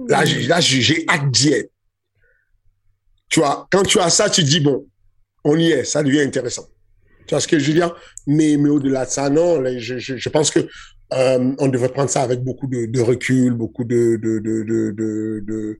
[0.08, 0.26] Là,
[0.60, 1.72] j'ai hâte d'y être.
[3.30, 4.86] Tu vois, quand tu as ça, tu dis, bon,
[5.44, 6.68] on y est, ça devient intéressant.
[7.28, 7.96] Tu vois ce que je veux dire?
[8.28, 10.60] Mais, au-delà de ça, non, je, pense que
[11.14, 15.80] euh, on devrait prendre ça avec beaucoup de, recul, beaucoup de, de, de,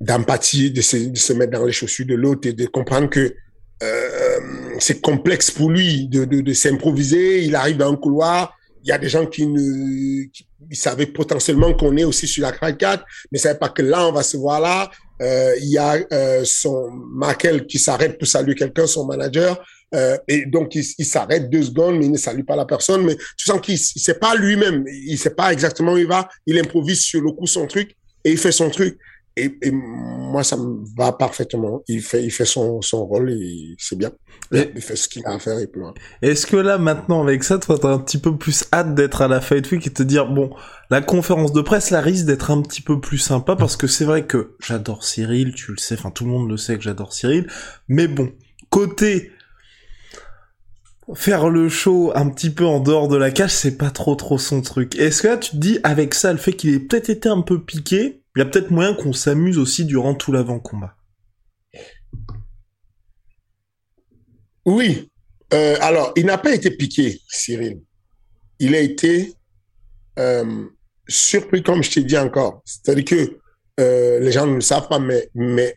[0.00, 3.34] d'empathie, de, se, de se mettre dans les chaussures de l'autre et de comprendre que
[3.82, 4.40] euh,
[4.78, 7.42] c'est complexe pour lui de, de, de s'improviser.
[7.42, 11.06] Il arrive dans un couloir, il y a des gens qui ne qui, ils savaient
[11.06, 14.22] potentiellement qu'on est aussi sur la 4, mais ne savaient pas que là, on va
[14.22, 14.90] se voir là.
[15.20, 19.62] Euh, il y a euh, son Markel qui s'arrête pour saluer quelqu'un, son manager.
[19.94, 23.04] Euh, et donc, il, s'arrête deux secondes, mais il ne salue pas la personne.
[23.04, 24.84] Mais tu sens qu'il ne sait pas lui-même.
[24.86, 26.28] Il sait pas exactement où il va.
[26.46, 28.98] Il improvise sur le coup son truc et il fait son truc.
[29.44, 31.82] Et, et, moi, ça me va parfaitement.
[31.88, 34.10] Il fait, il fait son, son rôle et c'est bien.
[34.52, 35.80] il fait ce qu'il a à faire et puis
[36.22, 39.28] Est-ce que là, maintenant, avec ça, toi, t'as un petit peu plus hâte d'être à
[39.28, 40.50] la Fight Week et te dire, bon,
[40.90, 44.04] la conférence de presse, la risque d'être un petit peu plus sympa parce que c'est
[44.04, 47.12] vrai que j'adore Cyril, tu le sais, enfin, tout le monde le sait que j'adore
[47.12, 47.46] Cyril.
[47.88, 48.30] Mais bon,
[48.70, 49.32] côté
[51.14, 54.38] faire le show un petit peu en dehors de la cage, c'est pas trop trop
[54.38, 54.96] son truc.
[54.96, 57.40] Est-ce que là, tu te dis, avec ça, le fait qu'il ait peut-être été un
[57.40, 60.96] peu piqué, il y a peut-être moyen qu'on s'amuse aussi durant tout l'avant-combat.
[64.64, 65.10] Oui.
[65.52, 67.82] Euh, alors, il n'a pas été piqué, Cyril.
[68.58, 69.34] Il a été
[70.18, 70.64] euh,
[71.06, 72.62] surpris, comme je t'ai dit encore.
[72.64, 73.38] C'est-à-dire que
[73.78, 75.76] euh, les gens ne le savent pas, mais, mais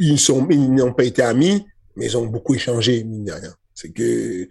[0.00, 1.64] Ils sont ils n'ont pas été amis,
[1.96, 3.54] mais ils ont beaucoup échangé mine de rien.
[3.74, 4.48] C'est que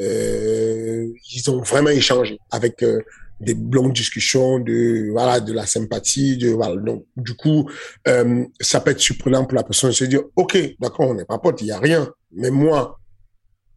[0.00, 3.00] euh, ils ont vraiment échangé avec euh,
[3.40, 7.70] des longues discussions de voilà de la sympathie de voilà donc du coup
[8.08, 11.24] euh, ça peut être surprenant pour la personne de se dire ok d'accord on n'est
[11.24, 12.98] pas potes il y a rien mais moi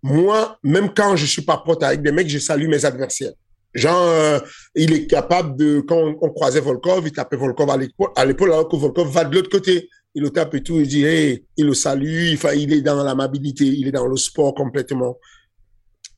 [0.01, 3.33] moi même quand je suis pas pote avec des mecs je salue mes adversaires
[3.73, 4.39] Genre, euh,
[4.73, 7.77] il est capable de, quand on, on croisait Volkov, il tapait Volkov à
[8.25, 9.87] l'épaule, alors que Volkov va de l'autre côté.
[10.17, 13.65] Il le tape et tout, il dit, hey, il le salue, il est dans l'amabilité,
[13.65, 15.19] il est dans le sport complètement.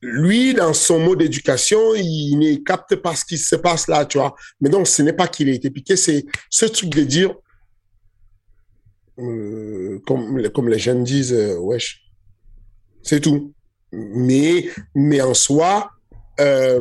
[0.00, 4.16] Lui, dans son mode d'éducation, il ne capte pas ce qui se passe là, tu
[4.16, 4.34] vois.
[4.62, 7.34] Mais donc, ce n'est pas qu'il a été piqué, c'est ce truc de dire,
[9.18, 12.02] euh, comme, comme les jeunes disent, euh, wesh,
[13.02, 13.52] c'est tout.
[13.92, 15.90] Mais, mais en soi,
[16.40, 16.80] euh,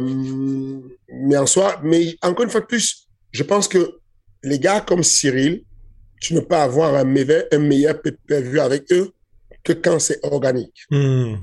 [1.11, 3.99] mais en soi, mais encore une fois de plus, je pense que
[4.41, 5.65] les gars comme Cyril,
[6.19, 7.99] tu ne peux avoir un meilleur, un meilleur
[8.61, 9.11] avec eux
[9.63, 10.83] que quand c'est organique.
[10.89, 11.35] Hmm.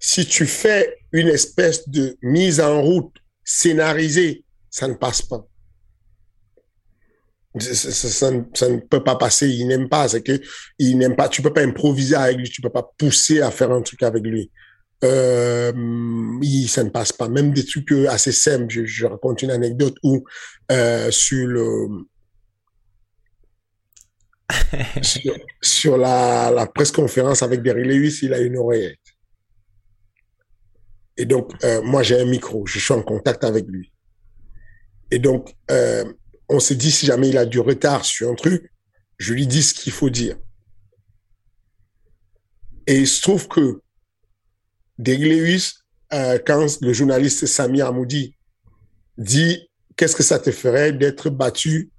[0.00, 5.46] Si tu fais une espèce de mise en route scénarisée, ça ne passe pas.
[7.58, 9.48] Ça, ne peut pas passer.
[9.48, 10.06] Il n'aime pas.
[10.06, 10.40] C'est que
[10.78, 11.28] il n'aime pas.
[11.28, 12.48] Tu peux pas improviser avec lui.
[12.48, 14.50] Tu peux pas pousser à faire un truc avec lui.
[15.04, 15.72] Euh,
[16.42, 17.28] il, ça ne passe pas.
[17.28, 18.66] Même des trucs assez simples.
[18.68, 20.24] Je, je raconte une anecdote où
[20.70, 21.88] euh, sur le
[25.62, 28.98] sur, la, la presse conférence avec Derry Lewis, il a une oreillette.
[31.16, 32.64] Et donc, euh, moi, j'ai un micro.
[32.66, 33.92] Je suis en contact avec lui.
[35.10, 36.04] Et donc, euh,
[36.48, 38.72] on s'est dit, si jamais il a du retard sur un truc,
[39.18, 40.36] je lui dis ce qu'il faut dire.
[42.86, 43.82] Et il se trouve que
[44.96, 45.74] Derry Lewis,
[46.12, 48.36] euh, quand le journaliste Sami Amoudi
[49.18, 51.90] dit, qu'est-ce que ça te ferait d'être battu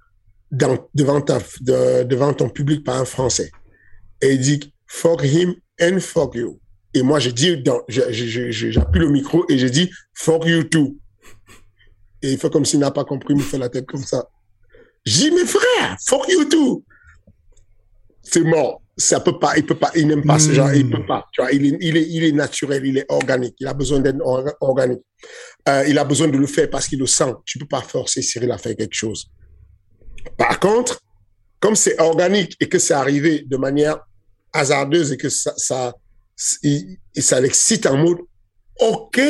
[0.50, 3.50] dans, devant, ta, devant ton public par un Français.
[4.20, 6.60] Et il dit, fuck him and fuck you.
[6.92, 10.98] Et moi, j'ai dit, j'appuie le micro et j'ai dit, fuck you too.
[12.22, 14.28] Et il fait comme s'il n'a pas compris, il me fait la tête comme ça.
[15.04, 16.84] J'ai dit, mes frères, fuck you too.
[18.22, 18.82] C'est mort.
[18.96, 21.24] Ça peut pas, il peut pas, il n'aime pas ce genre, il peut pas.
[21.32, 23.54] Tu vois, il est, il est, il est naturel, il est organique.
[23.58, 24.18] Il a besoin d'être
[24.60, 25.00] organique.
[25.68, 27.32] Euh, il a besoin de le faire parce qu'il le sent.
[27.46, 29.30] Tu peux pas forcer Cyril à faire quelque chose.
[30.36, 31.00] Par contre,
[31.60, 33.98] comme c'est organique et que c'est arrivé de manière
[34.52, 38.18] hasardeuse et que ça, ça, l'excite en mode,
[38.80, 39.20] OK,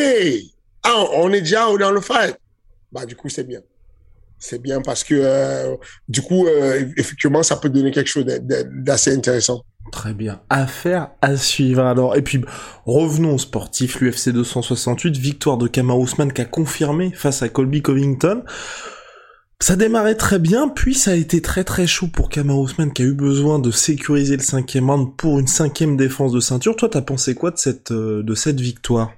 [0.83, 2.37] ah, on est déjà dans le fight.
[2.92, 3.61] Bah, du coup, c'est bien.
[4.38, 5.76] C'est bien parce que, euh,
[6.09, 9.62] du coup, euh, effectivement, ça peut donner quelque chose d'assez intéressant.
[9.92, 10.40] Très bien.
[10.48, 12.16] Affaire à suivre alors.
[12.16, 12.42] Et puis,
[12.87, 18.44] revenons sportif, l'UFC 268, victoire de Kama Ousmane qui a confirmé face à Colby Covington.
[19.62, 23.03] Ça démarrait très bien, puis ça a été très très chaud pour Kamar Ousmane qui
[23.03, 26.75] a eu besoin de sécuriser le cinquième round pour une cinquième défense de ceinture.
[26.77, 28.25] Toi, t'as pensé quoi de cette, euh,
[28.57, 29.12] victoire?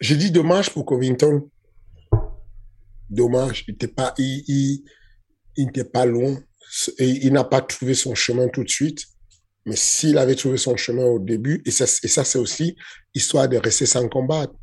[0.00, 1.50] J'ai dit dommage pour Covington.
[3.10, 4.84] Dommage, il n'était pas, il,
[5.56, 6.38] il, pas loin.
[6.98, 9.04] Et il n'a pas trouvé son chemin tout de suite.
[9.64, 12.76] Mais s'il avait trouvé son chemin au début, et ça, c'est aussi
[13.14, 14.54] histoire de rester sans combattre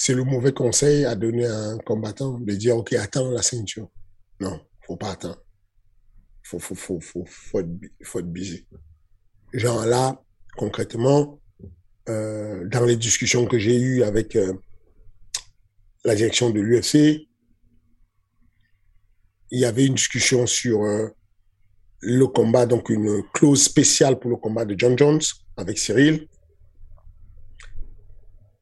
[0.00, 3.90] c'est le mauvais conseil à donner à un combattant de dire, OK, attends la ceinture.
[4.38, 5.42] Non, faut pas attendre.
[6.44, 7.68] Faut, faut, faut, faut, faut être,
[8.04, 8.64] faut être busy.
[9.52, 10.22] Genre là,
[10.56, 11.40] concrètement,
[12.08, 14.54] euh, dans les discussions que j'ai eues avec euh,
[16.04, 17.26] la direction de l'UFC,
[19.50, 21.08] il y avait une discussion sur euh,
[22.02, 25.22] le combat, donc une clause spéciale pour le combat de John Jones
[25.56, 26.28] avec Cyril.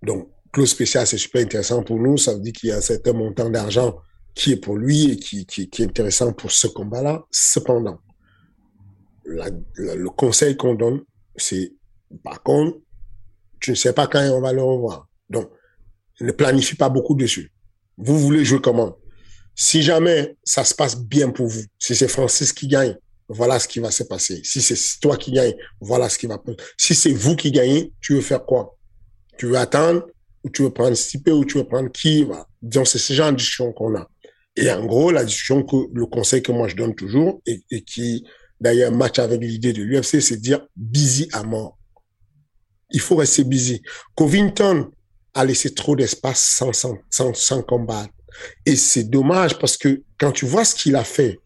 [0.02, 2.16] Donc, clause spéciale, c'est super intéressant pour nous.
[2.16, 3.96] Ça veut dire qu'il y a un certain montant d'argent
[4.34, 7.24] qui est pour lui et qui, qui, est intéressant pour ce combat-là.
[7.30, 7.98] Cependant,
[9.24, 11.02] le conseil qu'on donne,
[11.36, 11.72] c'est,
[12.22, 12.78] par contre,
[13.60, 15.08] tu ne sais pas quand on va le revoir.
[15.30, 15.50] Donc,
[16.20, 17.52] ne planifie pas beaucoup dessus.
[17.96, 18.96] Vous voulez jouer comment?
[19.54, 22.96] Si jamais ça se passe bien pour vous, si c'est Francis qui gagne,
[23.28, 24.40] voilà ce qui va se passer.
[24.44, 26.40] Si c'est toi qui gagne, voilà ce qui va.
[26.76, 28.76] Si c'est vous qui gagnez, tu veux faire quoi?
[29.38, 30.06] Tu veux attendre?
[30.46, 32.46] Ou tu veux prendre Stipe, ou tu veux prendre qui, va.
[32.62, 34.08] Disons, c'est ce genre de discussion qu'on a.
[34.54, 38.24] Et en gros, la discussion que, le conseil que moi je donne toujours, et, qui,
[38.60, 41.76] d'ailleurs, match avec l'idée de l'UFC, c'est de dire busy à mort.
[42.90, 43.82] Il faut rester busy.
[44.14, 44.88] Covington
[45.34, 48.14] a laissé trop d'espace sans, sans, sans, sans combattre.
[48.64, 51.40] Et c'est dommage parce que quand tu vois ce qu'il a fait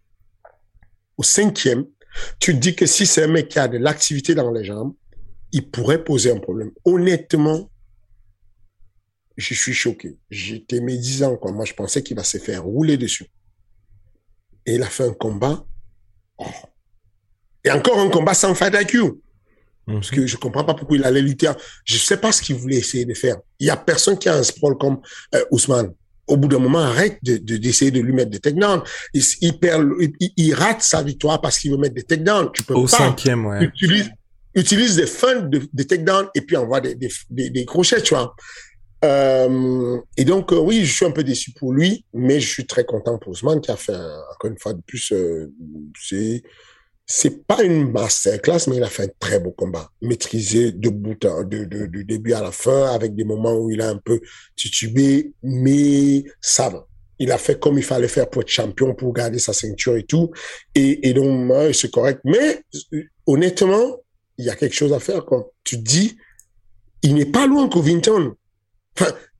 [1.17, 1.87] au cinquième,
[2.39, 4.93] tu te dis que si c'est un mec qui a de l'activité dans les jambes,
[5.53, 6.71] il pourrait poser un problème.
[6.85, 7.71] Honnêtement,
[9.41, 10.17] je suis choqué.
[10.31, 11.53] J'étais médisant, quoi.
[11.53, 13.27] Moi, je pensais qu'il va se faire rouler dessus.
[14.67, 15.65] Et il a fait un combat.
[16.39, 16.45] Oh.
[17.65, 19.21] Et encore un combat sans fight IQ.
[19.87, 21.51] Parce que je comprends pas pourquoi il allait lutter.
[21.85, 23.37] Je sais pas ce qu'il voulait essayer de faire.
[23.59, 25.01] Il y a personne qui a un sprawl comme
[25.35, 25.93] euh, Ousmane.
[26.29, 28.83] Au bout d'un moment, arrête de, d'essayer de, lui mettre des takedowns.
[29.15, 29.85] Il, il, perd,
[30.37, 32.53] il, rate sa victoire parce qu'il veut mettre des takedowns.
[32.53, 33.65] Tu peux Au cinquième, ouais.
[33.65, 34.11] Utilise,
[34.55, 38.15] utilise des fins de, de takedowns et puis envoie des, des, des, des crochets, tu
[38.15, 38.37] vois.
[39.05, 42.67] Euh, et donc, euh, oui, je suis un peu déçu pour lui, mais je suis
[42.67, 45.53] très content pour Ousmane qui a fait, encore une fois de plus, euh,
[45.99, 46.43] c'est
[47.13, 51.17] c'est pas une masterclass, mais il a fait un très beau combat, maîtrisé de bout
[51.21, 54.21] de, de, de début à la fin, avec des moments où il a un peu
[54.55, 56.87] titubé, mais ça va.
[57.19, 60.05] Il a fait comme il fallait faire pour être champion, pour garder sa ceinture et
[60.05, 60.31] tout.
[60.77, 62.21] Et, et donc, c'est correct.
[62.25, 62.63] Mais
[63.27, 63.97] honnêtement,
[64.39, 65.25] il y a quelque chose à faire.
[65.25, 65.51] Quoi.
[65.65, 66.17] Tu dis,
[67.03, 68.37] il n'est pas loin Covington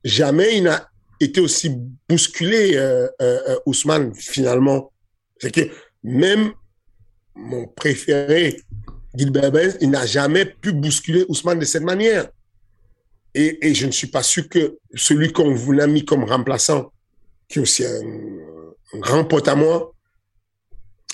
[0.03, 1.71] jamais il n'a été aussi
[2.09, 4.91] bousculé, euh, euh, euh, Ousmane, finalement.
[5.39, 5.61] C'est que
[6.03, 6.51] même
[7.35, 8.61] mon préféré,
[9.15, 12.29] Gilbert Benz, il n'a jamais pu bousculer Ousmane de cette manière.
[13.33, 16.91] Et, et je ne suis pas sûr que celui qu'on vous a mis comme remplaçant,
[17.47, 19.93] qui est aussi un, grand pote à moi,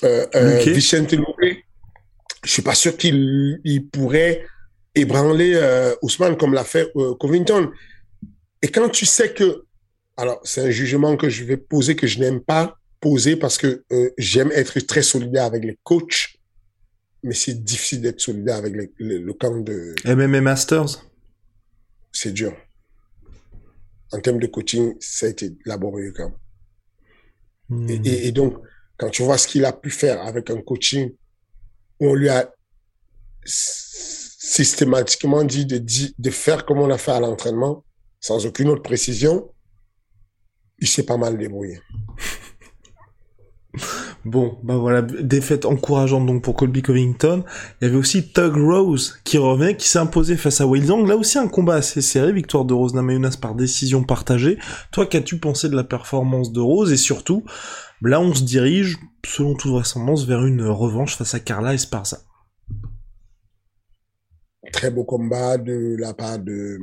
[0.04, 1.64] euh, euh, Vicente Luque,
[2.44, 4.46] je suis pas sûr qu'il il pourrait
[4.94, 5.60] ébranler
[6.02, 7.70] Ousmane comme l'a fait Covington.
[8.62, 9.64] Et quand tu sais que,
[10.16, 13.84] alors c'est un jugement que je vais poser que je n'aime pas poser parce que
[13.92, 16.36] euh, j'aime être très solidaire avec les coachs,
[17.22, 21.04] mais c'est difficile d'être solidaire avec les, le camp de MMA Masters.
[22.12, 22.56] C'est dur.
[24.12, 27.90] En termes de coaching, ça a été laborieux quand même.
[27.90, 28.06] Et, Hmm.
[28.06, 28.56] et, et donc,
[28.96, 31.12] quand tu vois ce qu'il a pu faire avec un coaching
[32.00, 32.50] où on lui a
[33.44, 35.78] systématiquement dit de,
[36.18, 37.84] de faire comme on l'a fait à l'entraînement,
[38.20, 39.50] sans aucune autre précision,
[40.78, 41.80] il s'est pas mal débrouillé.
[44.24, 47.44] Bon, bah voilà, défaite encourageante donc pour Colby Covington.
[47.80, 51.06] Il y avait aussi Tug Rose qui revenait, qui s'est imposé face à Zhang.
[51.06, 54.58] Là aussi un combat assez serré, victoire de Rose Namajunas par décision partagée.
[54.90, 57.44] Toi, qu'as-tu pensé de la performance de Rose et surtout,
[58.02, 62.18] là on se dirige, selon toute vraisemblance, vers une revanche face à Carla Esparza.
[64.72, 66.78] Très beau combat de la part de-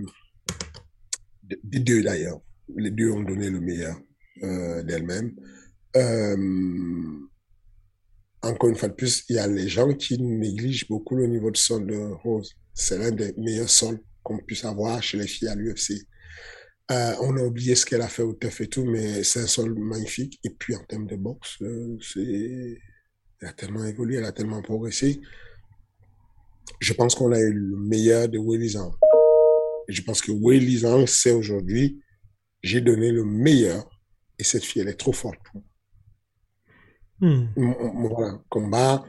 [1.63, 2.41] des deux d'ailleurs.
[2.75, 3.99] Les deux ont donné le meilleur
[4.43, 5.36] euh, d'elles-mêmes.
[5.95, 7.27] Euh,
[8.41, 11.51] encore une fois de plus, il y a les gens qui négligent beaucoup le niveau
[11.51, 12.53] de sol de Rose.
[12.73, 16.05] C'est l'un des meilleurs sols qu'on puisse avoir chez les filles à l'UFC.
[16.91, 19.47] Euh, on a oublié ce qu'elle a fait au TEF et tout, mais c'est un
[19.47, 20.39] sol magnifique.
[20.43, 25.19] Et puis en termes de boxe, euh, elle a tellement évolué, elle a tellement progressé.
[26.79, 28.38] Je pense qu'on a eu le meilleur de.
[28.38, 29.14] Et
[29.88, 32.00] je pense que Willy Zhang sait aujourd'hui,
[32.63, 33.88] j'ai donné le meilleur
[34.39, 35.39] et cette fille, elle est trop forte.
[37.21, 37.45] Hmm.
[37.58, 39.04] M- m- Voilà, combat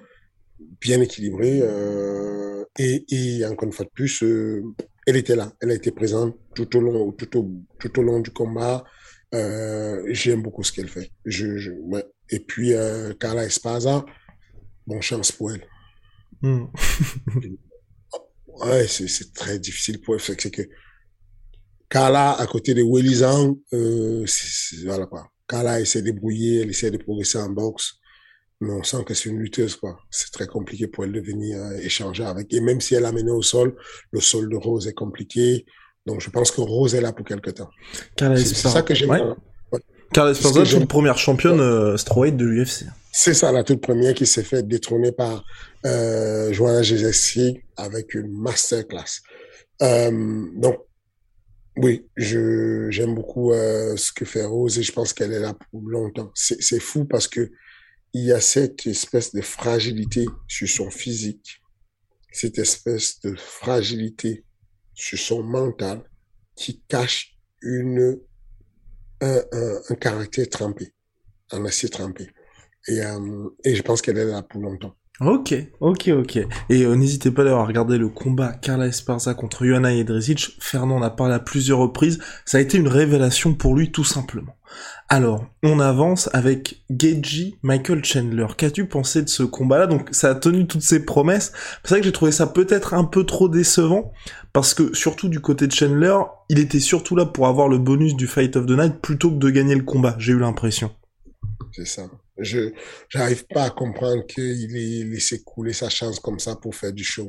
[0.80, 4.62] bien équilibré euh, et, et encore une fois de plus, euh,
[5.06, 8.20] elle était là, elle a été présente tout au long, tout au, tout au long
[8.20, 8.84] du combat.
[9.34, 11.10] Euh, J'aime beaucoup ce qu'elle fait.
[11.24, 12.04] Je, je, ouais.
[12.30, 12.72] Et puis
[13.20, 14.04] Carla Esparza,
[14.86, 15.66] bon chance pour elle.
[16.42, 16.66] Hmm.
[18.64, 20.20] Ouais, c'est c'est très difficile pour elle.
[20.20, 20.68] C'est que- c'est
[21.88, 25.28] Carla, à côté de Willy Zhang, euh, c'est- c'est- voilà quoi.
[25.48, 27.94] Carla essaie de débrouiller, elle essaie de progresser en boxe,
[28.60, 29.98] mais on sent que c'est une lutteuse quoi.
[30.10, 32.52] C'est très compliqué pour elle de venir euh, échanger avec.
[32.52, 33.76] Et même si elle a mené au sol,
[34.10, 35.64] le sol de Rose est compliqué.
[36.06, 37.70] Donc je pense que Rose est là pour quelque temps.
[38.16, 39.10] Carla C'est c'est ça que j'aime.
[39.10, 39.20] Ouais.
[40.12, 40.80] Carla C'est Esparza, j'aime.
[40.80, 42.86] toute première championne euh, strawweight de l'UFC.
[43.12, 45.44] C'est ça, la toute première qui s'est fait détrôner par
[45.86, 46.82] euh, Joanna
[47.76, 49.22] avec une masterclass.
[49.82, 50.78] Euh, donc,
[51.76, 55.54] oui, je j'aime beaucoup euh, ce que fait Rose et je pense qu'elle est là
[55.54, 56.30] pour longtemps.
[56.34, 57.50] C'est fou parce que
[58.14, 61.60] il y a cette espèce de fragilité sur son physique,
[62.32, 64.44] cette espèce de fragilité
[64.94, 66.02] sur son mental
[66.54, 68.18] qui cache une
[69.20, 70.94] un, un, un caractère trempé,
[71.50, 72.30] un acier trempé.
[72.88, 74.94] Et, euh, et je pense qu'elle est là pour longtemps.
[75.20, 76.36] Ok, ok, ok.
[76.68, 80.58] Et euh, n'hésitez pas à regarder le combat Carla Esparza contre Joanna Jedrzejczyk.
[80.60, 82.18] Fernand en a parlé à plusieurs reprises.
[82.44, 84.54] Ça a été une révélation pour lui tout simplement.
[85.08, 88.46] Alors, on avance avec Geji Michael Chandler.
[88.58, 89.86] Qu'as-tu pensé de ce combat-là?
[89.86, 91.52] Donc, ça a tenu toutes ses promesses.
[91.82, 94.12] C'est vrai que j'ai trouvé ça peut-être un peu trop décevant
[94.52, 96.18] parce que surtout du côté de Chandler,
[96.50, 99.38] il était surtout là pour avoir le bonus du Fight of the Night plutôt que
[99.38, 100.14] de gagner le combat.
[100.18, 100.90] J'ai eu l'impression.
[101.72, 102.02] C'est ça.
[102.38, 102.72] Je
[103.08, 107.04] j'arrive pas à comprendre qu'il ait laissé couler sa chance comme ça pour faire du
[107.04, 107.26] show.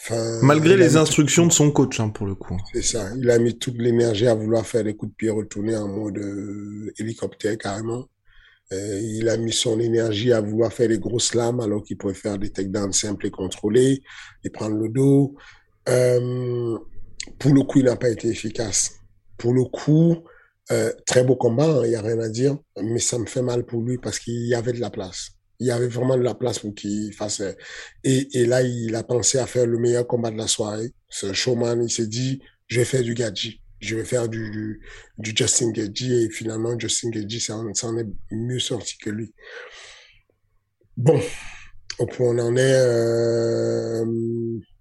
[0.00, 2.56] Enfin, Malgré les instructions de son coach, hein, pour le coup.
[2.72, 3.10] C'est ça.
[3.16, 6.18] Il a mis toute l'énergie à vouloir faire des coups de pied retournés en mode
[6.18, 8.08] euh, hélicoptère carrément.
[8.72, 12.14] Euh, il a mis son énergie à vouloir faire des grosses lames alors qu'il pourrait
[12.14, 14.02] faire des takedowns simples et contrôlés
[14.44, 15.34] et prendre le dos.
[15.88, 16.78] Euh,
[17.38, 19.00] pour le coup, il n'a pas été efficace.
[19.36, 20.16] Pour le coup,
[20.70, 23.64] euh, très beau combat, il n'y a rien à dire, mais ça me fait mal
[23.64, 25.30] pour lui parce qu'il y avait de la place.
[25.60, 27.40] Il y avait vraiment de la place pour qu'il fasse.
[27.40, 27.52] euh,
[28.04, 30.92] Et, là, il a pensé à faire le meilleur combat de la soirée.
[31.22, 33.60] Un showman, il s'est dit, je vais faire du Gadji.
[33.80, 34.80] Je vais faire du,
[35.18, 37.10] du, Justin Gadji et finalement, Justin
[37.50, 39.32] en, ça en est mieux sorti que lui.
[40.96, 41.20] Bon,
[41.98, 44.04] au point où on en est, euh,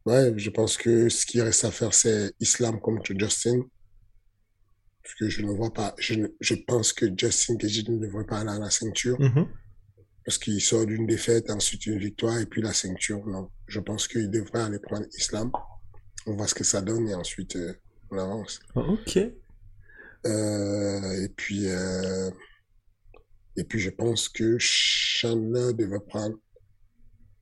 [0.05, 3.61] ouais, je pense que ce qui reste à faire, c'est Islam contre Justin.
[5.07, 8.39] Parce que je ne vois pas, je, je pense que Justin Gadji ne devrait pas
[8.39, 9.47] aller à la ceinture Mhm.
[10.25, 13.25] parce qu'il sort d'une défaite, ensuite une victoire et puis la ceinture.
[13.25, 15.49] Non, je pense qu'il devrait aller prendre Islam.
[16.25, 17.71] On voit ce que ça donne et ensuite euh,
[18.11, 18.59] on avance.
[18.75, 19.17] Ok.
[20.25, 22.29] Euh, et puis euh,
[23.55, 26.35] et puis je pense que Chandler devait prendre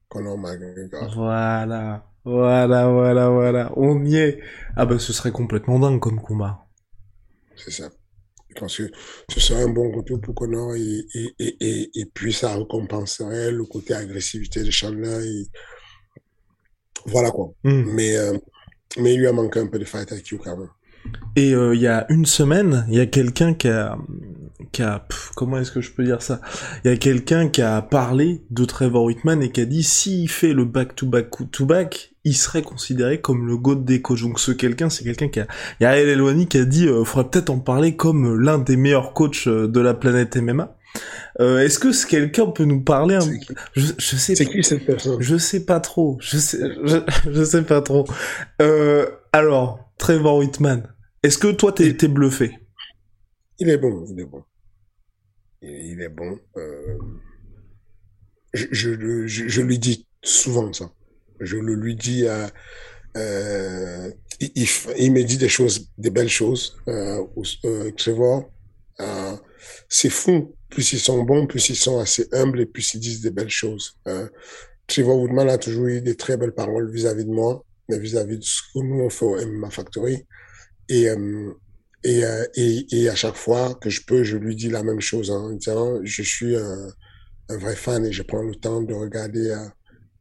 [0.08, 1.12] Conor McGregor.
[1.16, 4.40] Voilà, voilà, voilà, voilà, on y est.
[4.76, 6.65] Ah bah ce serait complètement dingue comme combat.
[7.56, 7.90] C'est ça.
[8.50, 8.90] Je pense que
[9.30, 13.66] ce serait un bon retour pour Connor et, et, et, et, puis ça récompenserait le
[13.66, 15.48] côté agressivité de Chandler et
[17.06, 17.52] voilà quoi.
[17.64, 17.84] Mm.
[17.94, 18.38] Mais, euh,
[18.98, 20.70] mais il lui a manqué un peu de fight IQ quand même.
[21.36, 23.98] Et euh, il y a une semaine, il y a quelqu'un qui a,
[24.72, 26.42] qui a, comment est-ce que je peux dire ça?
[26.84, 30.30] Il y a quelqu'un qui a parlé de Trevor Whitman et qui a dit s'il
[30.30, 34.22] fait le back-to-back to back, il serait considéré comme le god des coachs.
[34.22, 35.48] Donc ce quelqu'un, c'est quelqu'un qui a,
[35.80, 38.58] il y a El Elwani qui a dit, euh, faudrait peut-être en parler comme l'un
[38.58, 40.76] des meilleurs coachs euh, de la planète MMA.
[41.40, 43.20] Euh, Est-ce que ce quelqu'un peut nous parler un...
[43.74, 45.22] je, je sais C'est qui cette personne?
[45.22, 46.18] Je sais pas trop.
[46.20, 46.98] Je sais, je,
[47.32, 48.06] je sais pas trop.
[48.62, 50.84] Euh, alors, Trevor Whitman,
[51.24, 52.58] est-ce que toi, t'es es bluffé?
[53.60, 54.44] Il est bon, il est bon.
[55.62, 56.38] Il est bon.
[56.58, 56.98] Euh...
[58.54, 60.90] Je, je, je, lui dis souvent ça.
[61.40, 62.50] Je le lui dis à...
[63.18, 64.12] Euh,
[64.42, 64.68] il,
[64.98, 66.78] il, me dit des choses, des belles choses.
[66.90, 67.24] Euh,
[67.64, 68.52] euh, Trevor,
[69.00, 69.36] euh,
[69.88, 70.54] c'est fou.
[70.70, 73.50] Plus ils sont bons, plus ils sont assez humbles et plus ils disent des belles
[73.50, 73.98] choses.
[74.08, 74.28] Euh,
[74.88, 78.62] Trevor Woodman a toujours eu des très belles paroles vis-à-vis de moi, vis-à-vis de ce
[78.74, 80.26] que nous on fait au MMA Factory.
[80.90, 81.52] Et, euh,
[82.04, 85.02] et, euh, et, et, à chaque fois que je peux, je lui dis la même
[85.02, 86.88] chose en disant, je suis un,
[87.50, 89.66] vrai fan et je prends le temps de regarder euh,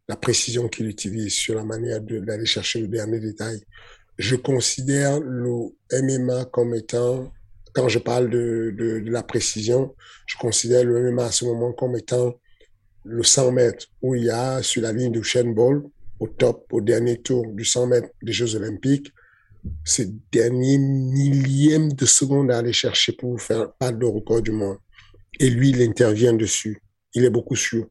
[0.09, 3.61] la précision qu'il utilise sur la manière d'aller chercher le dernier détail.
[4.19, 7.33] Je considère le MMA comme étant,
[7.73, 9.95] quand je parle de, de, de la précision,
[10.27, 12.35] je considère le MMA à ce moment comme étant
[13.05, 15.83] le 100 mètres où il y a sur la ligne du Shane Ball,
[16.21, 19.13] au top, au dernier tour du 100 mètres des Jeux Olympiques,
[19.85, 24.79] ces derniers millièmes de seconde à aller chercher pour faire pas de record du monde.
[25.41, 26.83] Et lui, il intervient dessus.
[27.15, 27.87] Il est beaucoup sur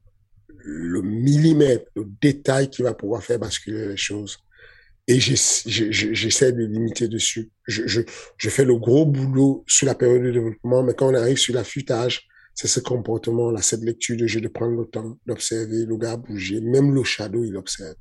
[0.63, 4.37] le millimètre, le détail qui va pouvoir faire basculer les choses.
[5.07, 7.51] Et j'essaie de limiter dessus.
[7.67, 8.01] Je,
[8.49, 12.27] fais le gros boulot sur la période de développement, mais quand on arrive sur l'affûtage,
[12.55, 16.61] c'est ce comportement-là, cette lecture de jeu, de prendre le temps d'observer le gars bouger.
[16.61, 17.95] Même le shadow, il observe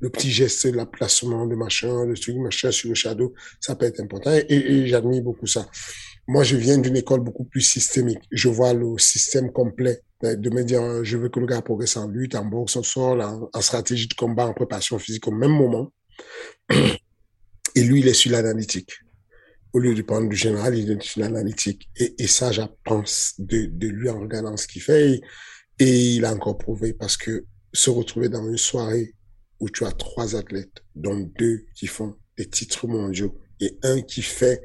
[0.00, 3.84] le petit geste, la placement de machin, le truc, machin sur le shadow, ça peut
[3.84, 4.32] être important.
[4.48, 5.68] Et j'admire beaucoup ça.
[6.26, 8.20] Moi, je viens d'une école beaucoup plus systémique.
[8.30, 12.08] Je vois le système complet de me dire, je veux que le gars progresse en
[12.08, 15.92] lutte, en boxe, au sol, en, stratégie de combat, en préparation physique au même moment.
[17.74, 18.92] Et lui, il est sur l'analytique.
[19.72, 21.88] Au lieu de prendre du général, il est sur l'analytique.
[21.96, 23.04] Et, ça, j'apprends
[23.38, 25.20] de, de lui en regardant ce qu'il fait.
[25.78, 29.14] Et il a encore prouvé parce que se retrouver dans une soirée
[29.60, 34.22] où tu as trois athlètes, dont deux qui font des titres mondiaux et un qui
[34.22, 34.60] fait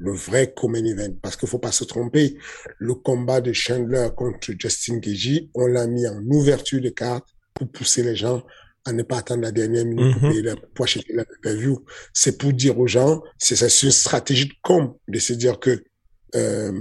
[0.00, 1.14] le vrai common event.
[1.22, 2.36] Parce qu'il faut pas se tromper,
[2.78, 7.70] le combat de Chandler contre Justin Gagey, on l'a mis en ouverture de carte pour
[7.70, 8.42] pousser les gens
[8.86, 10.30] à ne pas attendre la dernière minute pour, mhm.
[10.30, 11.84] payer la, pour acheter la pay-per-view.
[12.14, 15.82] C'est pour dire aux gens, c'est une stratégie de com, de se dire que
[16.34, 16.72] euh,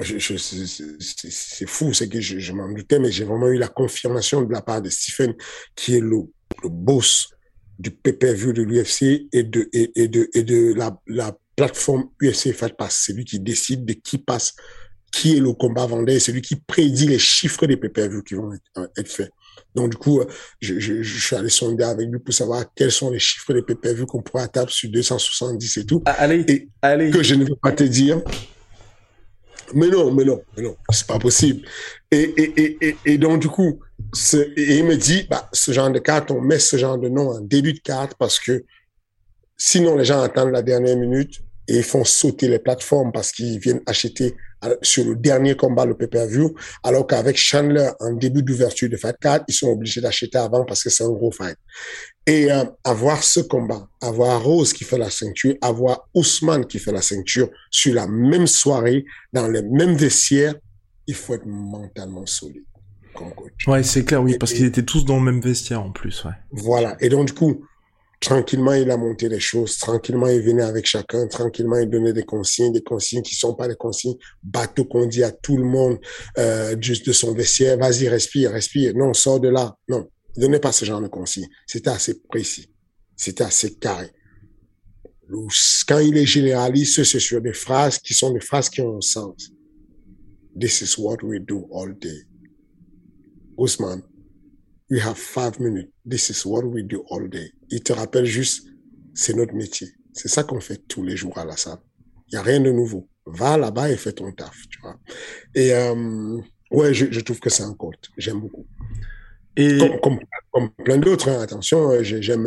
[0.00, 3.68] je, je, c'est fou, c'est que je, je m'en doutais, mais j'ai vraiment eu la
[3.68, 5.34] confirmation de la part de Stephen,
[5.76, 6.26] qui est le
[6.62, 7.28] le boss
[7.78, 12.76] du pay-per-view de l'UFC et de, et, de, et de la, la plateforme UFC Fight
[12.76, 13.04] Pass.
[13.06, 14.54] C'est lui qui décide de qui passe,
[15.12, 18.52] qui est le combat vendeur, c'est lui qui prédit les chiffres des pay-per-view qui vont
[18.52, 19.30] être, être, faits.
[19.74, 20.22] Donc, du coup,
[20.60, 23.62] je, je, je, suis allé sonder avec lui pour savoir quels sont les chiffres des
[23.62, 26.02] pay-per-view qu'on pourrait atteindre sur 270 et tout.
[26.04, 27.10] Ah, allez, et allez.
[27.10, 28.20] que je ne veux pas te dire.
[29.74, 31.66] Mais non, mais non, mais non, c'est pas possible.
[32.10, 33.80] Et, et, et, et, donc, du coup,
[34.56, 37.30] et il me dit, bah, ce genre de carte, on met ce genre de nom
[37.30, 38.64] en début de carte parce que
[39.56, 43.58] sinon les gens attendent la dernière minute et ils font sauter les plateformes parce qu'ils
[43.58, 44.34] viennent acheter
[44.82, 46.54] sur le dernier combat le pay-per-view,
[46.84, 50.82] alors qu'avec Chandler en début d'ouverture de Fight Card, ils sont obligés d'acheter avant parce
[50.82, 51.56] que c'est un gros fight.
[52.26, 56.92] Et euh, avoir ce combat, avoir Rose qui fait la ceinture, avoir Ousmane qui fait
[56.92, 60.54] la ceinture sur la même soirée, dans les mêmes vestiaires,
[61.08, 62.62] il faut être mentalement solide.
[63.66, 66.32] Ouais, c'est clair, oui, parce qu'ils étaient tous dans le même vestiaire en plus, ouais.
[66.50, 66.96] Voilà.
[67.00, 67.64] Et donc, du coup,
[68.22, 69.76] tranquillement, il a monté les choses.
[69.76, 71.26] Tranquillement, il venait avec chacun.
[71.26, 75.22] Tranquillement, il donnait des consignes, des consignes qui sont pas des consignes bateau qu'on dit
[75.22, 75.98] à tout le monde,
[76.38, 77.76] euh, juste de son vestiaire.
[77.76, 78.94] Vas-y, respire, respire.
[78.94, 79.76] Non, sors de là.
[79.88, 80.08] Non.
[80.36, 81.48] Il donnait pas ce genre de consignes.
[81.66, 82.70] C'était assez précis.
[83.16, 84.10] C'était assez carré.
[85.86, 89.00] Quand il est généraliste, c'est sur des phrases qui sont des phrases qui ont un
[89.00, 89.50] sens.
[90.58, 92.26] This is what we do all day.
[93.58, 94.02] Ousmane,
[94.90, 95.90] we have five minutes.
[96.04, 97.50] This is what we do all day.
[97.72, 98.68] Il te rappelle juste,
[99.14, 99.88] c'est notre métier.
[100.12, 101.78] C'est ça qu'on fait tous les jours à la salle.
[102.28, 103.08] Il y a rien de nouveau.
[103.26, 104.96] Va là-bas et fais ton taf, tu vois.
[105.54, 106.38] Et euh,
[106.70, 108.10] ouais, je, je trouve que c'est un compte.
[108.16, 108.66] J'aime beaucoup.
[109.56, 110.18] Et comme, comme,
[110.52, 112.46] comme plein d'autres, hein, attention, j'aime.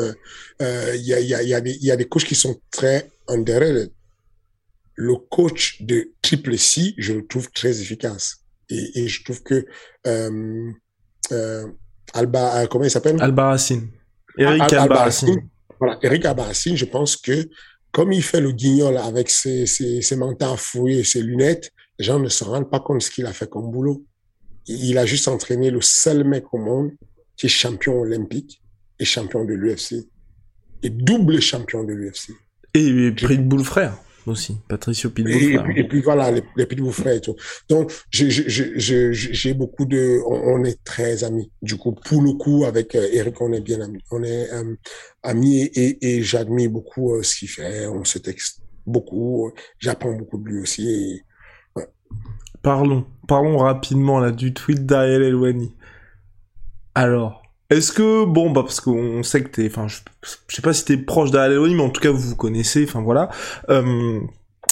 [0.61, 2.55] Euh, il y, a, y, a, y, a des, y a des couches qui sont
[2.71, 3.91] très underrated.
[4.95, 8.38] le coach de Triple C, je le trouve très efficace.
[8.69, 9.65] Et, et je trouve que
[10.07, 10.71] euh,
[11.32, 11.67] euh,
[12.13, 13.21] Alba, euh, comment il s'appelle?
[13.21, 13.89] Albarracine.
[14.38, 15.50] Eric Al Albarracine.
[15.80, 17.50] Voilà, Eric Albarracine, je pense que
[17.92, 22.06] comme il fait le guignol avec ses, ses, ses manteaux fouillés et ses lunettes, les
[22.06, 24.06] gens ne se rendent pas compte de ce qu'il a fait comme boulot.
[24.68, 26.92] Il a juste entraîné le seul mec au monde
[27.38, 28.62] qui est champion olympique
[29.00, 30.08] et champion de l'UFC.
[30.84, 32.32] Et double champion de l'UFC.
[32.74, 35.34] Et prix de boule frère aussi, Patricio Pitbull.
[35.34, 37.36] Et, et, puis, voilà, les, les Pitbull frères et tout.
[37.69, 41.51] Donc, j'ai beaucoup de, on, on, est très amis.
[41.61, 44.03] Du coup, pour le coup, avec euh, Eric, on est bien amis.
[44.11, 44.76] On est euh,
[45.23, 47.88] amis et, et j'admire beaucoup euh, ce qu'il fait.
[47.88, 49.51] On se texte beaucoup.
[49.80, 50.89] J'apprends beaucoup de lui aussi.
[50.89, 51.21] Et,
[51.76, 51.88] ouais.
[52.61, 55.73] Parlons, parlons rapidement là du tweet d'Ariel Elwani.
[56.93, 57.45] Alors,
[57.78, 59.99] est-ce que bon bah parce qu'on sait que t'es, enfin je,
[60.47, 63.01] je sais pas si t'es proche d'Aleloni, mais en tout cas vous vous connaissez, enfin
[63.01, 63.30] voilà.
[63.69, 64.19] Euh,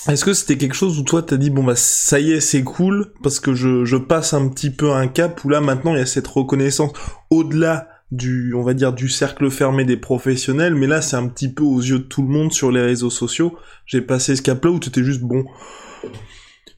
[0.09, 2.63] est-ce que c'était quelque chose où toi t'as dit bon bah ça y est c'est
[2.63, 5.99] cool parce que je, je passe un petit peu un cap où là maintenant il
[5.99, 6.91] y a cette reconnaissance
[7.29, 11.51] au-delà du on va dire du cercle fermé des professionnels, mais là c'est un petit
[11.51, 13.57] peu aux yeux de tout le monde sur les réseaux sociaux.
[13.85, 15.45] J'ai passé ce cap là où t'étais juste bon,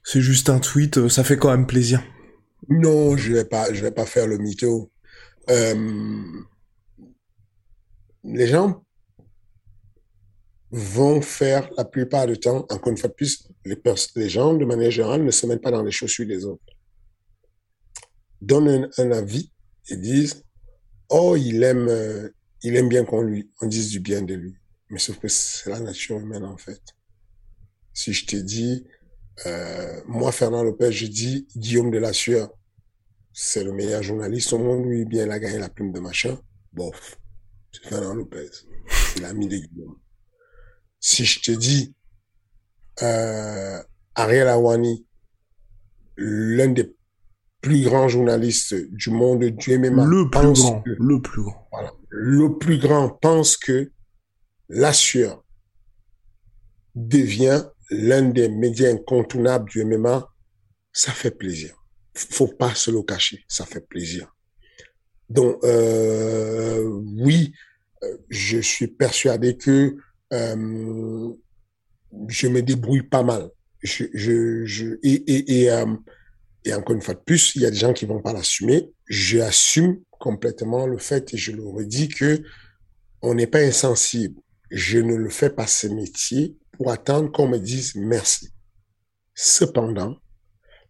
[0.03, 2.01] c'est juste un tweet, ça fait quand même plaisir.
[2.69, 4.91] Non, je vais pas, je vais pas faire le mytho.
[5.49, 6.41] Euh,
[8.23, 8.83] les gens
[10.71, 13.77] vont faire la plupart du temps, encore une fois de plus, les,
[14.15, 16.63] les gens, de manière générale, ne se mettent pas dans les chaussures des autres.
[18.41, 19.51] Donnent un, avis
[19.89, 20.43] et disent,
[21.09, 22.29] oh, il aime, euh,
[22.61, 24.55] il aime bien qu'on lui, on dise du bien de lui.
[24.89, 26.81] Mais sauf que c'est la nature humaine, en fait.
[27.93, 28.85] Si je te dis,
[29.45, 32.49] euh, moi, Fernand Lopez, je dis Guillaume de la Sueur,
[33.37, 36.39] c'est le meilleur journaliste au monde, lui, bien, il a gagné la plume de machin.
[36.71, 37.19] Bof.
[37.69, 38.49] C'est Fernand Lopez.
[38.87, 39.99] C'est l'ami de Guillaume.
[41.01, 41.93] Si je te dis,
[43.01, 43.83] euh,
[44.15, 45.05] Ariel Awani,
[46.15, 46.95] l'un des
[47.59, 50.05] plus grands journalistes du monde du MMA.
[50.05, 50.81] Le plus grand.
[50.81, 51.67] Que, le plus grand.
[51.73, 51.93] Voilà.
[52.07, 53.91] Le plus grand pense que
[54.69, 55.43] la sueur
[56.95, 60.25] devient l'un des médias incontournables du MMA.
[60.93, 61.84] Ça fait plaisir
[62.15, 64.33] faut pas se le cacher, ça fait plaisir.
[65.29, 66.83] Donc euh,
[67.17, 67.53] oui,
[68.29, 69.97] je suis persuadé que
[70.33, 71.33] euh,
[72.27, 73.49] je me débrouille pas mal.
[73.81, 75.85] Je, je, je et et et, euh,
[76.63, 78.91] et encore une fois de plus, il y a des gens qui vont pas l'assumer.
[79.07, 82.41] J'assume complètement le fait et je le redis que
[83.21, 84.39] on n'est pas insensible.
[84.71, 88.49] Je ne le fais pas ce métier pour attendre qu'on me dise merci.
[89.35, 90.17] Cependant,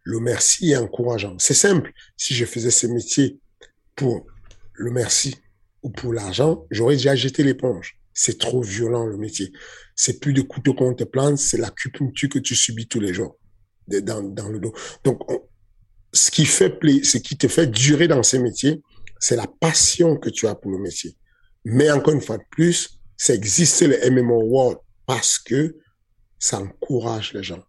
[0.06, 1.36] le merci est encourageant.
[1.40, 1.92] C'est simple.
[2.16, 3.40] Si je faisais ce métier
[3.96, 4.24] pour
[4.74, 5.34] le merci
[5.82, 7.98] ou pour l'argent, j'aurais déjà jeté l'éponge.
[8.14, 9.52] C'est trop violent le métier.
[9.96, 13.12] C'est plus de couteau qu'on te plante, c'est la l'acupuncture que tu subis tous les
[13.12, 13.36] jours
[13.88, 14.72] dans, le dos.
[15.02, 15.42] Donc, on,
[16.12, 18.80] ce qui fait ce qui te fait durer dans ce métier,
[19.18, 21.16] c'est la passion que tu as pour le métier.
[21.64, 25.76] Mais encore une fois de plus, ça existe le MMO World parce que
[26.38, 27.64] ça encourage les gens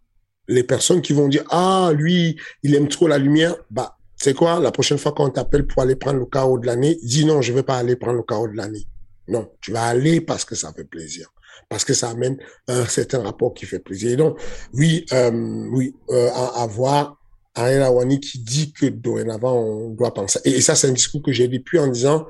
[0.48, 3.54] les personnes qui vont dire ah lui il aime trop la lumière.
[3.70, 4.58] Bah c'est quoi?
[4.58, 7.52] La prochaine fois qu'on t'appelle pour aller prendre le chaos de l'année dis non je
[7.52, 8.86] vais pas aller prendre le chaos de l'année.
[9.28, 11.32] Non tu vas aller parce que ça fait plaisir.
[11.68, 14.10] Parce que ça amène un certain rapport qui fait plaisir.
[14.10, 14.40] Et donc
[14.72, 17.18] oui euh, oui euh, à avoir
[17.54, 20.40] Ariel Awani qui dit que dorénavant on doit penser.
[20.44, 22.26] Et, et ça c'est un discours que j'ai depuis en disant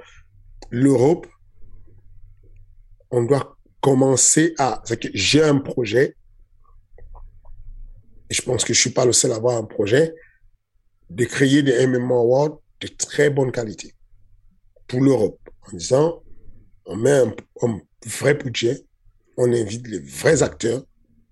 [0.71, 1.27] l'Europe
[3.11, 4.83] on doit commencer à
[5.15, 6.17] j'ai un projet
[8.31, 10.15] et je pense que je suis pas le seul à avoir un projet,
[11.11, 13.95] de créer des MMA Awards de très bonne qualité
[14.87, 16.23] pour l'Europe, en disant,
[16.87, 18.85] on met un, un, vrai budget,
[19.37, 20.83] on invite les vrais acteurs,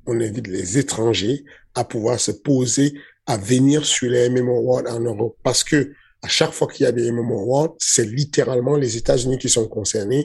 [0.06, 1.44] on invite les étrangers
[1.74, 2.94] à pouvoir se poser,
[3.26, 5.36] à venir sur les MMA Awards en Europe.
[5.42, 5.92] Parce que
[6.22, 9.68] à chaque fois qu'il y a des MMA Awards, c'est littéralement les États-Unis qui sont
[9.68, 10.24] concernés.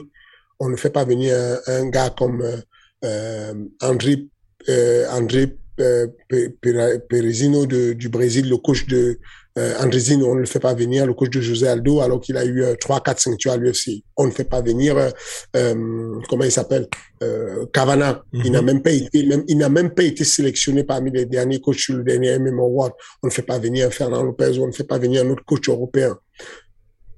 [0.60, 2.56] On ne fait pas venir un, un gars comme euh,
[3.04, 4.26] euh André,
[4.68, 9.18] euh, André Perezino de, du Brésil, le coach de
[9.58, 12.44] euh, on ne le fait pas venir, le coach de José Aldo, alors qu'il a
[12.44, 14.02] eu euh, 3, 4 ceintures à l'UFC.
[14.16, 15.10] On ne fait pas venir, euh,
[15.56, 16.88] euh comment il s'appelle,
[17.22, 18.22] euh, Cavana.
[18.32, 18.46] Mm -hmm.
[18.46, 18.66] Il n'a mhm.
[18.66, 21.96] même pas été, même, il n'a même pas été sélectionné parmi les derniers coachs sur
[21.96, 22.92] le dernier MMA Award.
[23.22, 25.68] On ne fait pas venir Fernand Lopez, on ne fait pas venir un autre coach
[25.68, 26.18] européen.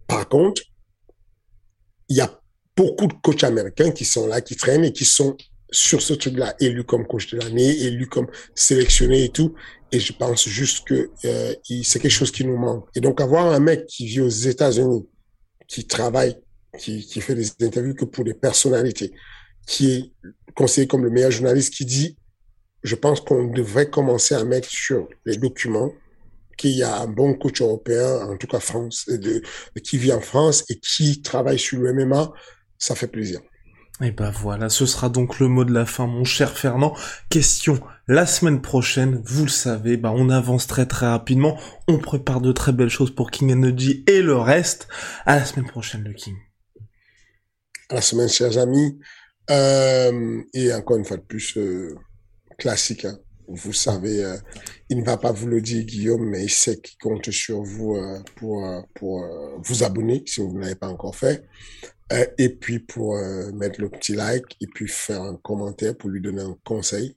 [0.08, 0.60] Par contre,
[2.08, 2.30] il y a
[2.76, 5.36] beaucoup de coachs américains qui sont là, qui traînent et qui sont
[5.74, 9.54] sur ce truc-là, élu comme coach de l'année, élu comme sélectionné et tout.
[9.92, 12.86] Et je pense juste que euh, c'est quelque chose qui nous manque.
[12.94, 15.06] Et donc avoir un mec qui vit aux États-Unis,
[15.68, 16.36] qui travaille,
[16.78, 19.12] qui, qui fait des interviews que pour des personnalités,
[19.66, 20.12] qui est
[20.54, 22.16] conseillé comme le meilleur journaliste, qui dit
[22.82, 25.92] je pense qu'on devrait commencer à mettre sur les documents
[26.56, 29.42] qu'il y a un bon coach européen, en tout cas France, de,
[29.82, 32.32] qui vit en France et qui travaille sur le MMA.
[32.78, 33.40] Ça fait plaisir.
[34.00, 36.96] Et ben voilà, ce sera donc le mot de la fin, mon cher Fernand.
[37.28, 42.40] Question, la semaine prochaine, vous le savez, bah on avance très très rapidement, on prépare
[42.40, 44.88] de très belles choses pour King Energy et le reste.
[45.26, 46.34] À la semaine prochaine, le King.
[47.88, 48.98] À la semaine, chers amis.
[49.50, 51.94] Euh, et encore une fois de plus, euh,
[52.58, 53.04] classique.
[53.04, 53.16] Hein.
[53.46, 54.36] Vous savez, euh,
[54.94, 57.96] il ne va pas vous le dire, Guillaume, mais il sait qu'il compte sur vous
[57.96, 59.26] euh, pour, euh, pour
[59.58, 61.44] vous abonner si vous ne l'avez pas encore fait.
[62.38, 63.16] et puis pour
[63.54, 67.16] mettre le petit like et puis faire un commentaire pour lui donner un conseil.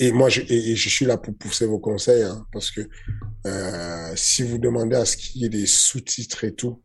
[0.00, 2.82] Et moi, je, je suis là pour pousser vos conseils, hein, parce que
[4.14, 6.82] si vous demandez à ce qu'il y ait des sous-titres et tout,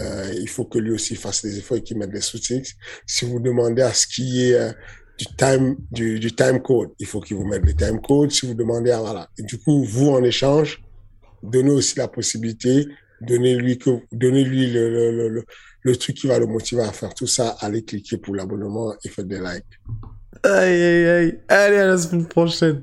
[0.00, 2.70] il faut que lui aussi fasse des efforts et qu'il mette des sous-titres.
[3.06, 4.74] Si vous demandez à ce qu'il y ait
[5.18, 6.90] du time, du, du time code.
[6.98, 9.28] Il faut qu'il vous mette le time code si vous demandez à, voilà.
[9.38, 10.82] Et du coup, vous, en échange,
[11.42, 12.86] donnez aussi la possibilité,
[13.20, 15.44] donnez-lui que, donnez-lui le, le, le,
[15.82, 17.56] le, truc qui va le motiver à faire tout ça.
[17.60, 19.64] Allez cliquer pour l'abonnement et faites des likes.
[20.42, 21.38] Aïe, aïe, aïe.
[21.48, 22.82] Allez, à la semaine prochaine.